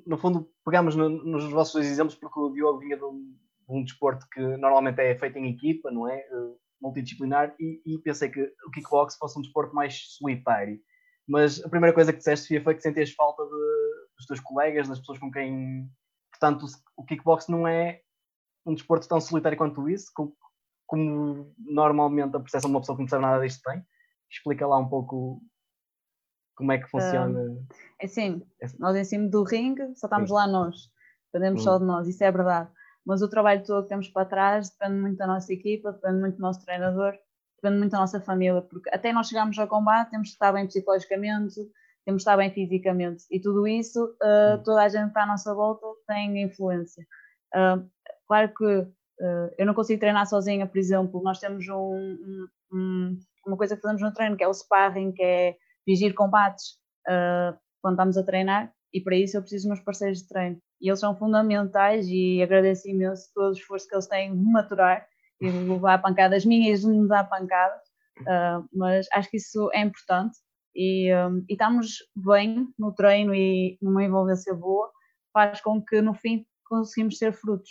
[0.07, 3.35] no fundo, pegámos no, nos vossos dois exemplos porque o Diogo vinha de um,
[3.69, 6.17] de um, desporto que normalmente é feito em equipa, não é?
[6.31, 10.77] Uh, multidisciplinar, e, e, pensei que o kickbox fosse um desporto mais solitário.
[11.25, 13.49] Mas a primeira coisa que disseste, Sofia, foi que sentias falta de,
[14.17, 15.89] dos teus colegas, das pessoas com quem.
[16.31, 16.65] Portanto,
[16.97, 18.01] o kickbox não é
[18.65, 20.35] um desporto tão solitário quanto isso, como,
[20.87, 23.83] como normalmente a percepção de uma pessoa que não sabe nada disto tem.
[24.29, 25.41] Explica lá um pouco
[26.55, 27.39] como é que funciona.
[27.39, 27.65] Uh,
[28.01, 28.45] é assim,
[28.79, 30.35] nós em cima do ringue só estamos Sim.
[30.35, 30.89] lá nós,
[31.31, 31.63] dependemos hum.
[31.63, 32.69] só de nós, isso é verdade.
[33.05, 36.35] Mas o trabalho todo que temos para trás depende muito da nossa equipa, depende muito
[36.37, 37.13] do nosso treinador,
[37.61, 40.67] depende muito da nossa família, porque até nós chegarmos ao combate temos que estar bem
[40.67, 41.55] psicologicamente,
[42.05, 45.85] temos que estar bem fisicamente e tudo isso, uh, toda a gente à nossa volta
[46.07, 47.05] tem influência.
[47.53, 47.89] Uh,
[48.27, 48.87] Claro que
[49.19, 53.81] Uh, eu não consigo treinar sozinha, por exemplo, nós temos um, um, uma coisa que
[53.81, 55.55] fazemos no treino, que é o sparring, que é
[55.85, 60.19] vigir combates uh, quando estamos a treinar, e para isso eu preciso dos meus parceiros
[60.19, 60.57] de treino.
[60.81, 65.07] E eles são fundamentais e agradeço imenso todo o esforço que eles têm de maturar
[65.39, 67.81] e de levar pancadas minhas de me dar pancadas,
[68.21, 70.37] uh, mas acho que isso é importante
[70.75, 74.91] e, um, e estamos bem no treino e numa envolvência boa,
[75.31, 77.69] faz com que no fim conseguimos ter frutos,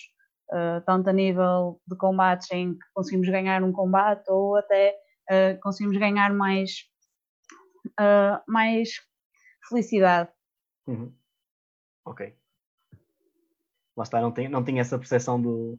[0.53, 4.95] uh, tanto a nível de combates em que conseguimos ganhar um combate ou até
[5.31, 6.71] uh, conseguimos ganhar mais,
[8.01, 8.91] uh, mais
[9.69, 10.31] felicidade.
[10.87, 11.13] Uhum.
[12.05, 12.35] Ok.
[13.97, 15.79] Lá está, não, tem, não tinha essa percepção do.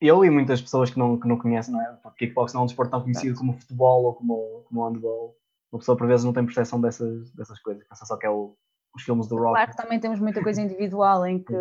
[0.00, 1.92] Eu e muitas pessoas que não, que não conhecem, não é?
[2.02, 5.36] Porque kickbox não é um desporto tão conhecido como futebol ou como, como handball.
[5.72, 8.56] Uma pessoa por vezes não tem percepção dessas, dessas coisas, pensa só que é o,
[8.94, 9.54] os filmes do Rock.
[9.54, 11.54] Claro que também temos muita coisa individual em que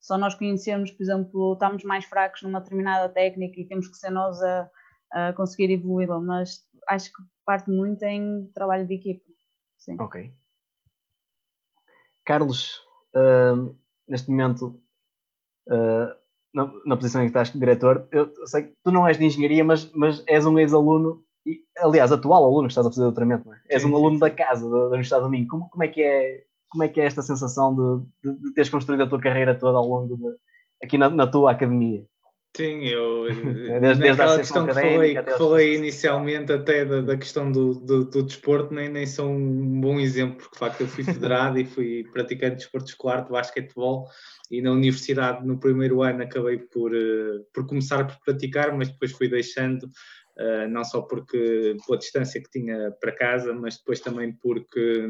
[0.00, 4.10] só nós conhecemos, por exemplo, estamos mais fracos numa determinada técnica e temos que ser
[4.10, 4.70] nós a,
[5.12, 9.24] a conseguir evoluí-la, mas acho que parte muito em trabalho de equipe.
[9.76, 9.96] Sim.
[10.00, 10.32] Ok.
[12.24, 12.80] Carlos,
[13.14, 13.76] uh,
[14.06, 14.80] neste momento,
[15.68, 16.14] uh,
[16.52, 19.64] na, na, posição em que estás diretor, eu sei que tu não és de engenharia,
[19.64, 23.54] mas, mas és um ex-aluno, e, aliás, atual aluno que estás a fazer doutoramento, não
[23.54, 23.60] é?
[23.68, 25.48] És um aluno da casa, da, da Universidade do Minho.
[25.48, 28.70] Como, como, é que é, como é que é esta sensação de, de, de teres
[28.70, 30.36] construído a tua carreira toda ao longo de,
[30.82, 32.04] aqui na, na tua academia?
[32.56, 33.26] Sim, eu
[33.80, 38.04] desde, desde a questão que falei, que falei inicialmente até da, da questão do, do,
[38.04, 41.64] do, desporto, nem, nem sou um bom exemplo, porque de facto eu fui federado e
[41.64, 44.08] fui praticante de desporto escolar de basquetebol
[44.50, 49.12] e na universidade no primeiro ano acabei por, uh, por começar por praticar, mas depois
[49.12, 54.32] fui deixando, uh, não só porque pela distância que tinha para casa, mas depois também
[54.42, 55.08] porque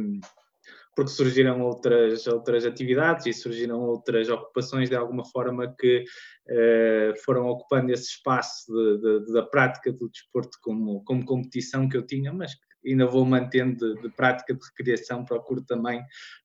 [0.95, 6.05] porque surgiram outras, outras atividades e surgiram outras ocupações de alguma forma que
[6.49, 11.97] eh, foram ocupando esse espaço de, de, da prática do desporto como, como competição que
[11.97, 12.53] eu tinha, mas
[12.87, 16.03] ainda vou mantendo de, de, prática de recreação, procuro também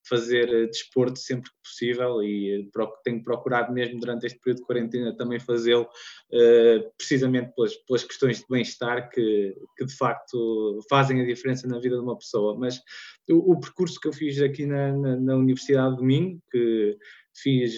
[0.08, 4.66] fazer uh, desporto sempre que possível e uh, tenho procurado mesmo durante este período de
[4.66, 11.22] quarentena também fazê-lo uh, precisamente pelas, pelas, questões de bem-estar que, que, de facto fazem
[11.22, 12.58] a diferença na vida de uma pessoa.
[12.58, 12.82] Mas
[13.30, 16.98] o, o percurso que eu fiz aqui na, na, na Universidade de Minho, que
[17.38, 17.76] fiz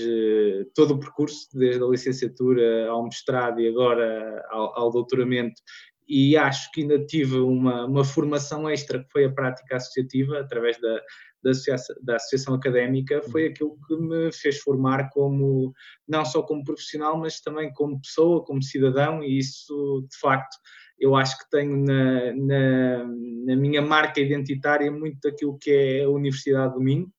[0.76, 5.60] todo o percurso, desde a licenciatura ao mestrado e agora ao, ao doutoramento,
[6.08, 10.80] e acho que ainda tive uma, uma formação extra que foi a prática associativa, através
[10.80, 11.02] da,
[11.44, 13.50] da, associação, da associação académica, foi uhum.
[13.50, 15.74] aquilo que me fez formar como,
[16.08, 20.56] não só como profissional, mas também como pessoa, como cidadão, e isso, de facto,
[21.00, 23.04] eu acho que tenho na, na,
[23.46, 27.12] na minha marca identitária muito daquilo que é a Universidade do Minho.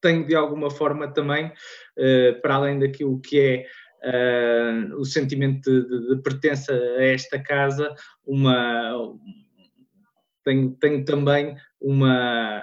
[0.00, 3.66] Tenho, de alguma forma, também, uh, para além daquilo que é
[4.98, 7.94] o sentimento de, de, de, pertença a esta casa,
[8.24, 8.94] uma,
[10.44, 12.62] tenho, tenho também uma,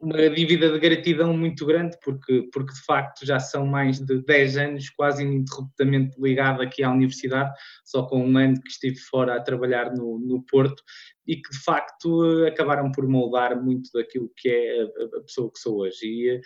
[0.00, 4.56] uma dívida de gratidão muito grande, porque, porque de facto já são mais de 10
[4.56, 7.52] anos quase ininterruptamente ligado aqui à universidade,
[7.84, 10.82] só com um ano que estive fora a trabalhar no, no Porto,
[11.26, 15.58] e que de facto acabaram por moldar muito daquilo que é a, a pessoa que
[15.58, 15.98] sou hoje.
[16.04, 16.40] E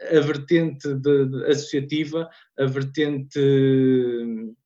[0.00, 2.28] a vertente de, de associativa,
[2.58, 3.38] a vertente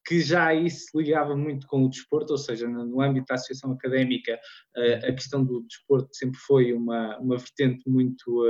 [0.06, 3.34] que já aí se ligava muito com o desporto, ou seja, no, no âmbito da
[3.34, 4.38] associação académica,
[4.76, 8.44] a, a questão do desporto sempre foi uma, uma vertente muito.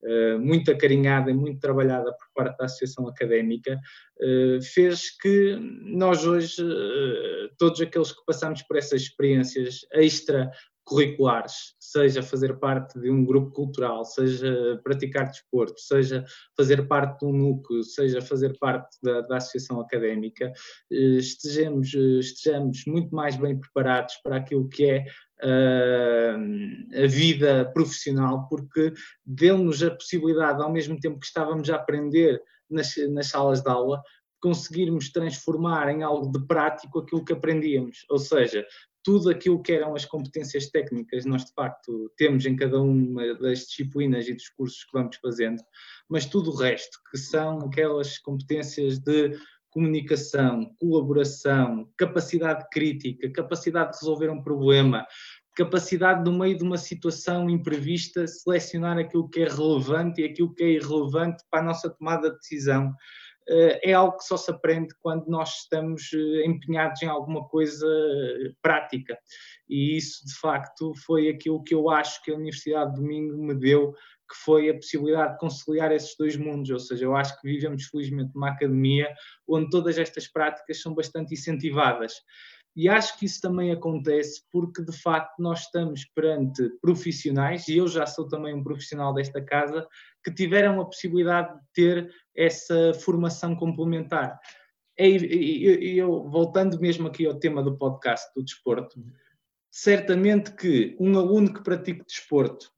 [0.00, 3.76] Uh, muito acarinhada e muito trabalhada por parte da associação académica,
[4.20, 10.52] uh, fez que nós hoje, uh, todos aqueles que passamos por essas experiências extra
[10.88, 16.24] curriculares, seja fazer parte de um grupo cultural, seja praticar desporto, seja
[16.56, 20.50] fazer parte de um núcleo, seja fazer parte da, da associação académica,
[20.90, 25.04] eh, estejamos, eh, estejamos muito mais bem preparados para aquilo que é
[25.44, 28.94] uh, a vida profissional, porque
[29.26, 34.02] deu-nos a possibilidade, ao mesmo tempo que estávamos a aprender nas, nas salas de aula,
[34.40, 38.04] conseguirmos transformar em algo de prático aquilo que aprendíamos.
[38.08, 38.64] Ou seja,
[39.04, 43.60] tudo aquilo que eram as competências técnicas nós de facto temos em cada uma das
[43.60, 45.62] disciplinas e dos cursos que vamos fazendo,
[46.08, 49.38] mas tudo o resto, que são aquelas competências de
[49.70, 55.06] comunicação, colaboração, capacidade crítica, capacidade de resolver um problema,
[55.54, 60.62] capacidade no meio de uma situação imprevista selecionar aquilo que é relevante e aquilo que
[60.62, 62.94] é irrelevante para a nossa tomada de decisão.
[63.48, 67.86] Eh, é algo que só se aprende quando nós estamos eh, empenhados em alguma coisa
[67.86, 69.18] eh, prática.
[69.68, 73.54] E isso, de facto, foi aquilo que eu acho que a Universidade de Domingo me
[73.54, 73.94] deu
[74.28, 77.84] que foi a possibilidade de conciliar esses dois mundos, ou seja, eu acho que vivemos
[77.84, 79.08] felizmente numa academia
[79.48, 82.12] onde todas estas práticas são bastante incentivadas.
[82.78, 87.88] E acho que isso também acontece porque, de facto, nós estamos perante profissionais, e eu
[87.88, 89.84] já sou também um profissional desta casa,
[90.22, 94.38] que tiveram a possibilidade de ter essa formação complementar.
[94.96, 99.04] E eu, voltando mesmo aqui ao tema do podcast do desporto,
[99.72, 102.70] certamente que um aluno que pratique desporto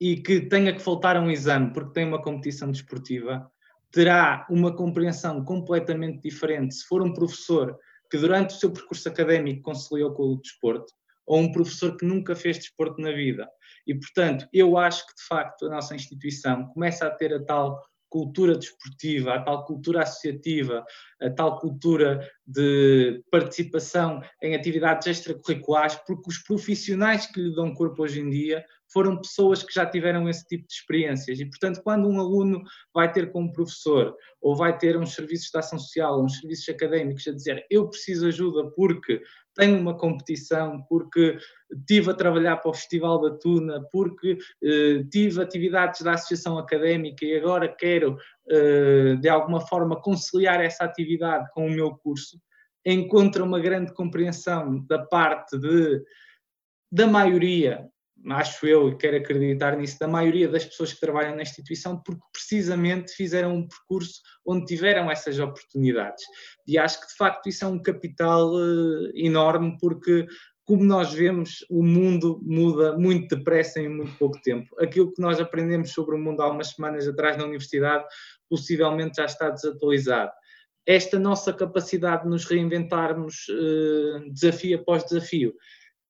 [0.00, 3.50] e que tenha que faltar a um exame porque tem uma competição desportiva,
[3.90, 7.76] terá uma compreensão completamente diferente se for um professor
[8.10, 10.92] que durante o seu percurso académico conciliou com o desporto
[11.26, 13.48] ou um professor que nunca fez desporto na vida.
[13.86, 17.82] E, portanto, eu acho que, de facto, a nossa instituição começa a ter a tal
[18.08, 20.84] cultura desportiva, a tal cultura associativa,
[21.20, 28.02] a tal cultura de participação em atividades extracurriculares, porque os profissionais que lhe dão corpo
[28.02, 31.38] hoje em dia foram pessoas que já tiveram esse tipo de experiências.
[31.38, 32.62] E, portanto, quando um aluno
[32.94, 37.26] vai ter como professor ou vai ter uns serviços de ação social, uns serviços académicos
[37.28, 39.20] a dizer eu preciso ajuda porque
[39.58, 41.36] tenho uma competição, porque
[41.84, 47.24] tive a trabalhar para o Festival da Tuna, porque eh, tive atividades da Associação Académica
[47.24, 48.16] e agora quero,
[48.48, 52.40] eh, de alguma forma, conciliar essa atividade com o meu curso,
[52.86, 56.04] encontra uma grande compreensão da parte de,
[56.92, 57.84] da maioria
[58.30, 62.22] acho eu e quero acreditar nisso, da maioria das pessoas que trabalham na instituição, porque
[62.32, 66.24] precisamente fizeram um percurso onde tiveram essas oportunidades.
[66.66, 70.26] E acho que de facto isso é um capital uh, enorme, porque
[70.64, 74.68] como nós vemos, o mundo muda muito depressa em muito pouco tempo.
[74.78, 78.04] Aquilo que nós aprendemos sobre o mundo há umas semanas atrás na universidade,
[78.50, 80.30] possivelmente já está desatualizado.
[80.86, 85.54] Esta nossa capacidade de nos reinventarmos uh, desafio após desafio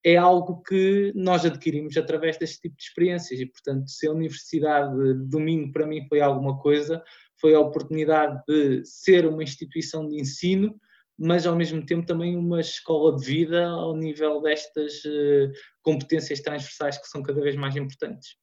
[0.05, 4.96] é algo que nós adquirimos através deste tipo de experiências e, portanto, se a Universidade
[4.96, 7.03] de Domingo para mim foi alguma coisa,
[7.40, 10.78] foi a oportunidade de ser uma instituição de ensino,
[11.18, 15.51] mas ao mesmo tempo também uma escola de vida ao nível destas uh,
[15.82, 18.36] competências transversais que são cada vez mais importantes.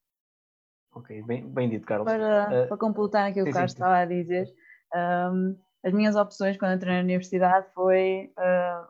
[0.94, 2.06] Ok, bem, bem dito, Carlos.
[2.06, 4.48] Para, uh, para completar aquilo que o Carlos sim, estava a dizer,
[4.94, 8.88] um, as minhas opções quando entrei na universidade foi uh,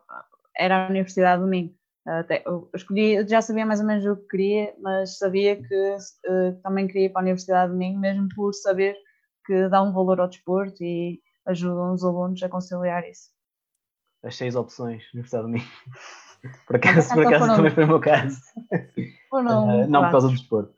[0.56, 1.74] era a Universidade de Domingo.
[2.06, 6.60] Até, eu escolhi, já sabia mais ou menos o que queria, mas sabia que uh,
[6.62, 8.96] também queria ir para a Universidade de Minho, mesmo por saber
[9.44, 13.30] que dá um valor ao desporto e ajudam os alunos a conciliar isso.
[14.22, 15.66] As seis opções, Universidade de Minho.
[16.66, 18.38] Por acaso, por acaso também foi o meu caso.
[19.28, 20.72] Foram uh, não por causa do desporto.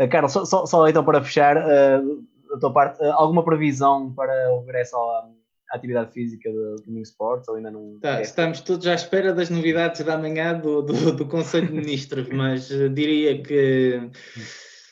[0.00, 4.52] Uh, Carlos, só, só, só, então para fechar, uh, da tua parte, alguma previsão para
[4.52, 5.32] o regresso ao,
[5.70, 7.98] atividade física do Domingo Sports ou ainda não.
[8.00, 12.28] Tá, estamos todos à espera das novidades da manhã do, do, do Conselho de Ministros,
[12.32, 14.10] mas uh, diria que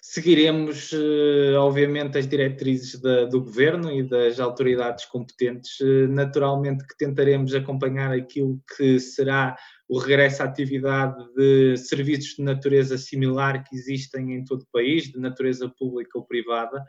[0.01, 5.79] seguiremos, uh, obviamente, as diretrizes da, do Governo e das autoridades competentes.
[5.81, 9.57] Uh, naturalmente que tentaremos acompanhar aquilo que será
[9.89, 15.05] o regresso à atividade de serviços de natureza similar que existem em todo o país,
[15.05, 16.85] de natureza pública ou privada, eh,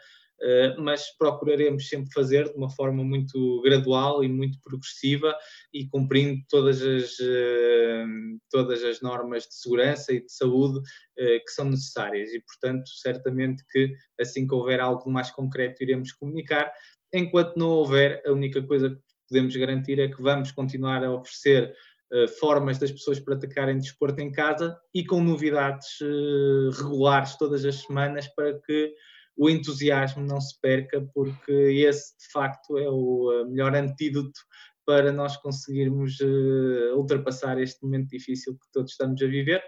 [0.78, 5.36] mas procuraremos sempre fazer de uma forma muito gradual e muito progressiva
[5.74, 8.06] e cumprindo todas as, eh,
[8.50, 10.80] todas as normas de segurança e de saúde
[11.18, 12.32] eh, que são necessárias.
[12.34, 16.72] E, portanto, certamente que assim que houver algo mais concreto, iremos comunicar.
[17.14, 21.74] Enquanto não houver, a única coisa que podemos garantir é que vamos continuar a oferecer
[22.40, 26.00] formas das pessoas praticarem desporto em casa e com novidades
[26.76, 28.96] regulares todas as semanas para que
[29.40, 34.38] o entusiasmo não se perca, porque esse de facto é o eh, melhor antídoto
[34.86, 39.64] para nós conseguirmos uh, ultrapassar este momento difícil que todos estamos a viver,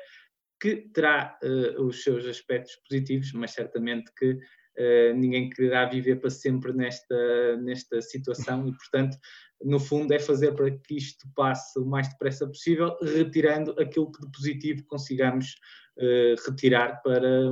[0.59, 6.29] que terá uh, os seus aspectos positivos, mas certamente que uh, ninguém quererá viver para
[6.29, 9.15] sempre nesta, nesta situação e, portanto,
[9.63, 14.25] no fundo, é fazer para que isto passe o mais depressa possível, retirando aquilo que
[14.25, 15.55] de positivo consigamos
[16.45, 17.51] retirar para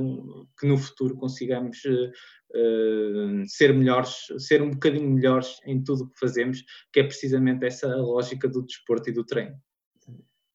[0.58, 6.18] que no futuro consigamos uh, ser melhores, ser um bocadinho melhores em tudo o que
[6.18, 9.56] fazemos, que é precisamente essa lógica do desporto e do treino.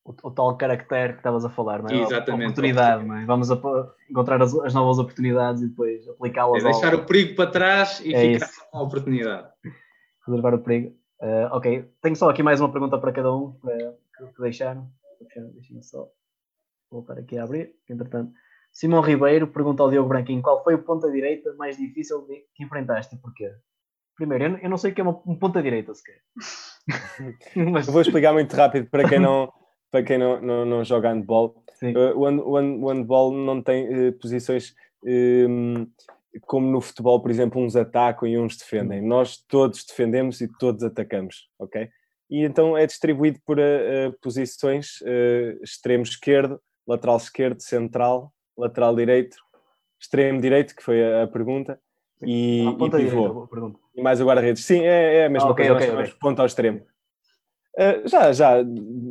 [0.04, 2.02] O, o tal caractere que estavas a falar, não é?
[2.02, 2.44] Exatamente.
[2.44, 3.26] A oportunidade, não é?
[3.26, 3.50] Vamos
[4.10, 6.64] encontrar as, as, novas oportunidades e depois aplicá-las.
[6.64, 7.00] É deixar ao...
[7.00, 8.66] o perigo para trás e é ficar isso.
[8.70, 9.50] com a oportunidade.
[10.28, 10.96] Reservar o perigo.
[11.20, 13.96] Uh, ok, tenho só aqui mais uma pergunta para cada um para,
[14.36, 14.88] que deixaram.
[15.56, 16.08] Deixem-me só
[16.90, 17.74] voltar aqui a abrir.
[17.90, 18.32] Entretanto,
[18.72, 23.16] Simão Ribeiro pergunta ao Diogo Branquinho qual foi o ponta-direita mais difícil de, que enfrentaste
[23.16, 23.50] e porquê?
[24.16, 26.20] Primeiro, eu não, eu não sei o que é uma, um ponta-direita sequer.
[27.72, 27.86] Mas...
[27.88, 29.52] vou explicar muito rápido para quem não,
[29.90, 31.56] para quem não, não, não joga handball.
[31.82, 34.74] Uh, o, hand, o, hand, o handball não tem uh, posições
[35.06, 35.88] um,
[36.42, 39.02] como no futebol, por exemplo, uns atacam e uns defendem.
[39.02, 41.88] Nós todos defendemos e todos atacamos, ok?
[42.30, 45.00] E então é distribuído por uh, posições
[45.62, 49.38] extremo esquerdo, lateral esquerdo, central, lateral direito,
[50.00, 51.80] extremo direito, que foi a, pergunta,
[52.22, 53.48] e, e pivô.
[53.96, 54.64] E mais o guarda-redes.
[54.66, 56.14] Sim, é, é, a mesma ah, okay, coisa, okay, okay.
[56.20, 56.82] ponto ao extremo.
[57.78, 58.64] Uh, já, já,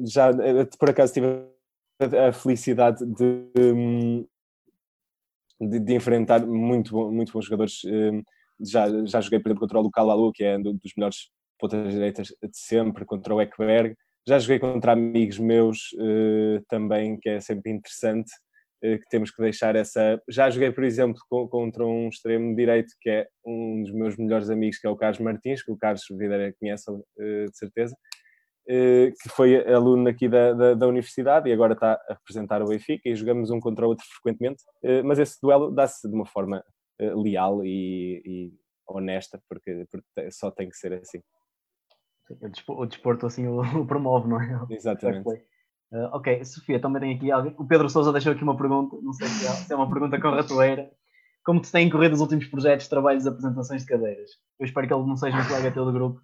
[0.06, 0.30] já,
[0.78, 1.26] por acaso tive
[2.00, 4.26] a felicidade de, hum,
[5.60, 7.82] de, de, enfrentar muito, muito bons jogadores.
[7.84, 8.22] Hum,
[8.60, 11.92] já, já joguei, por exemplo, contra o Lucal Alu, que é um dos melhores pontas
[11.92, 13.96] direitas de sempre, contra o Ekberg.
[14.26, 18.30] Já joguei contra amigos meus uh, também, que é sempre interessante,
[18.82, 20.18] uh, que temos que deixar essa...
[20.28, 24.48] Já joguei, por exemplo, com, contra um extremo direito, que é um dos meus melhores
[24.48, 27.94] amigos, que é o Carlos Martins, que o Carlos Videira conhece uh, de certeza,
[28.66, 33.06] que foi aluno aqui da, da, da, universidade e agora está a representar o Benfica
[33.06, 34.62] e jogamos um contra o outro frequentemente,
[35.04, 36.64] mas esse duelo dá-se de uma forma
[36.98, 38.52] leal e, e
[38.88, 41.20] honesta, porque, porque só tem que ser assim.
[42.68, 44.60] O desporto assim o, promove, não é?
[44.70, 45.28] Exatamente.
[45.92, 47.54] Uh, ok, Sofia, também tem aqui alguém.
[47.58, 50.20] O Pedro Souza deixou aqui uma pergunta, não sei se é, se é uma pergunta
[50.20, 50.90] corretoeira.
[51.44, 54.30] Como te têm corrido os últimos projetos, trabalhos, apresentações de cadeiras?
[54.58, 56.20] Eu espero que ele não seja um colega teu do grupo.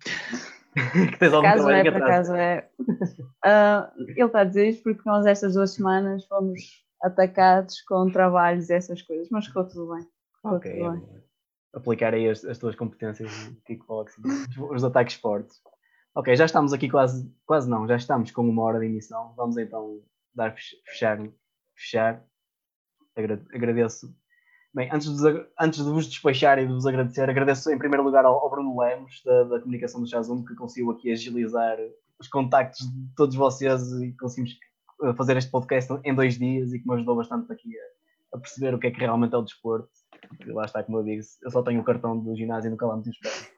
[1.11, 2.69] que tens algum caso trabalho é, por acaso é.
[2.81, 6.61] Uh, ele está a dizer isto porque nós estas duas semanas fomos
[7.03, 10.07] atacados com trabalhos e essas coisas, mas ficou tudo bem.
[10.37, 10.73] Ficou ok.
[10.73, 11.23] Tudo bem.
[11.75, 14.23] Aplicar aí as, as tuas competências de kickboxing,
[14.73, 15.61] os ataques fortes.
[16.13, 19.33] Ok, já estamos aqui quase, quase não, já estamos com uma hora de emissão.
[19.37, 20.03] Vamos então
[20.35, 20.55] dar
[20.85, 21.19] fechar,
[21.77, 22.25] fechar.
[23.17, 24.13] Agradeço.
[24.75, 28.25] Bem, antes de, antes de vos despachar e de vos agradecer, agradeço em primeiro lugar
[28.25, 31.77] ao, Bruno Lemos, da, da comunicação do Chazum, que conseguiu aqui agilizar
[32.19, 34.57] os contactos de todos vocês e conseguimos
[35.03, 38.41] eh, fazer este podcast em dois dias e que me ajudou bastante aqui a, a
[38.41, 39.91] perceber o que é que realmente é o desporto.
[40.29, 42.97] Porque lá está, como eu digo, eu só tenho o cartão do ginásio e lá
[42.97, 43.50] me pés.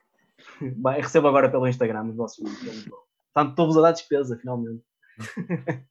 [0.77, 2.89] Bem, recebo agora pelo Instagram os vossos vídeos.
[3.33, 4.83] Portanto, estou-vos a dar despesa, finalmente.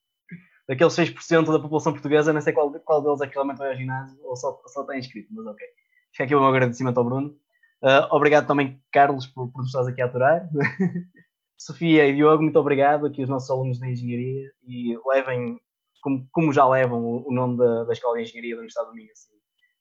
[0.69, 3.77] Daqueles 6% da população portuguesa, não sei qual, qual deles é que realmente vai ao
[3.77, 5.67] ginásio ou só, só está inscrito, mas ok.
[6.13, 7.37] Fica aqui o meu agradecimento ao Bruno.
[7.83, 10.49] Uh, obrigado também, Carlos, por, por nos aqui a aturar.
[11.59, 15.61] Sofia e Diogo, muito obrigado aqui os nossos alunos de Engenharia e levem,
[16.01, 18.95] como, como já levam, o, o nome da, da Escola de Engenharia da Universidade do
[18.95, 19.33] Minho assim,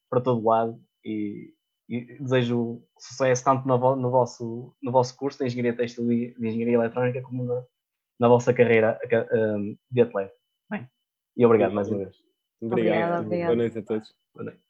[0.09, 1.53] para todo lado e
[1.91, 6.47] e desejo sucesso tanto no, no, vosso, no vosso curso de Engenharia Textil e de
[6.47, 7.63] Engenharia Eletrónica como na,
[8.17, 8.97] na vossa carreira
[9.33, 10.33] um, de atleta.
[10.69, 10.89] Bem,
[11.35, 12.15] e obrigado mais uma vez.
[12.61, 13.25] Obrigado.
[13.25, 13.47] Obrigado.
[13.47, 14.15] Boa noite a todos.
[14.33, 14.61] Boa noite.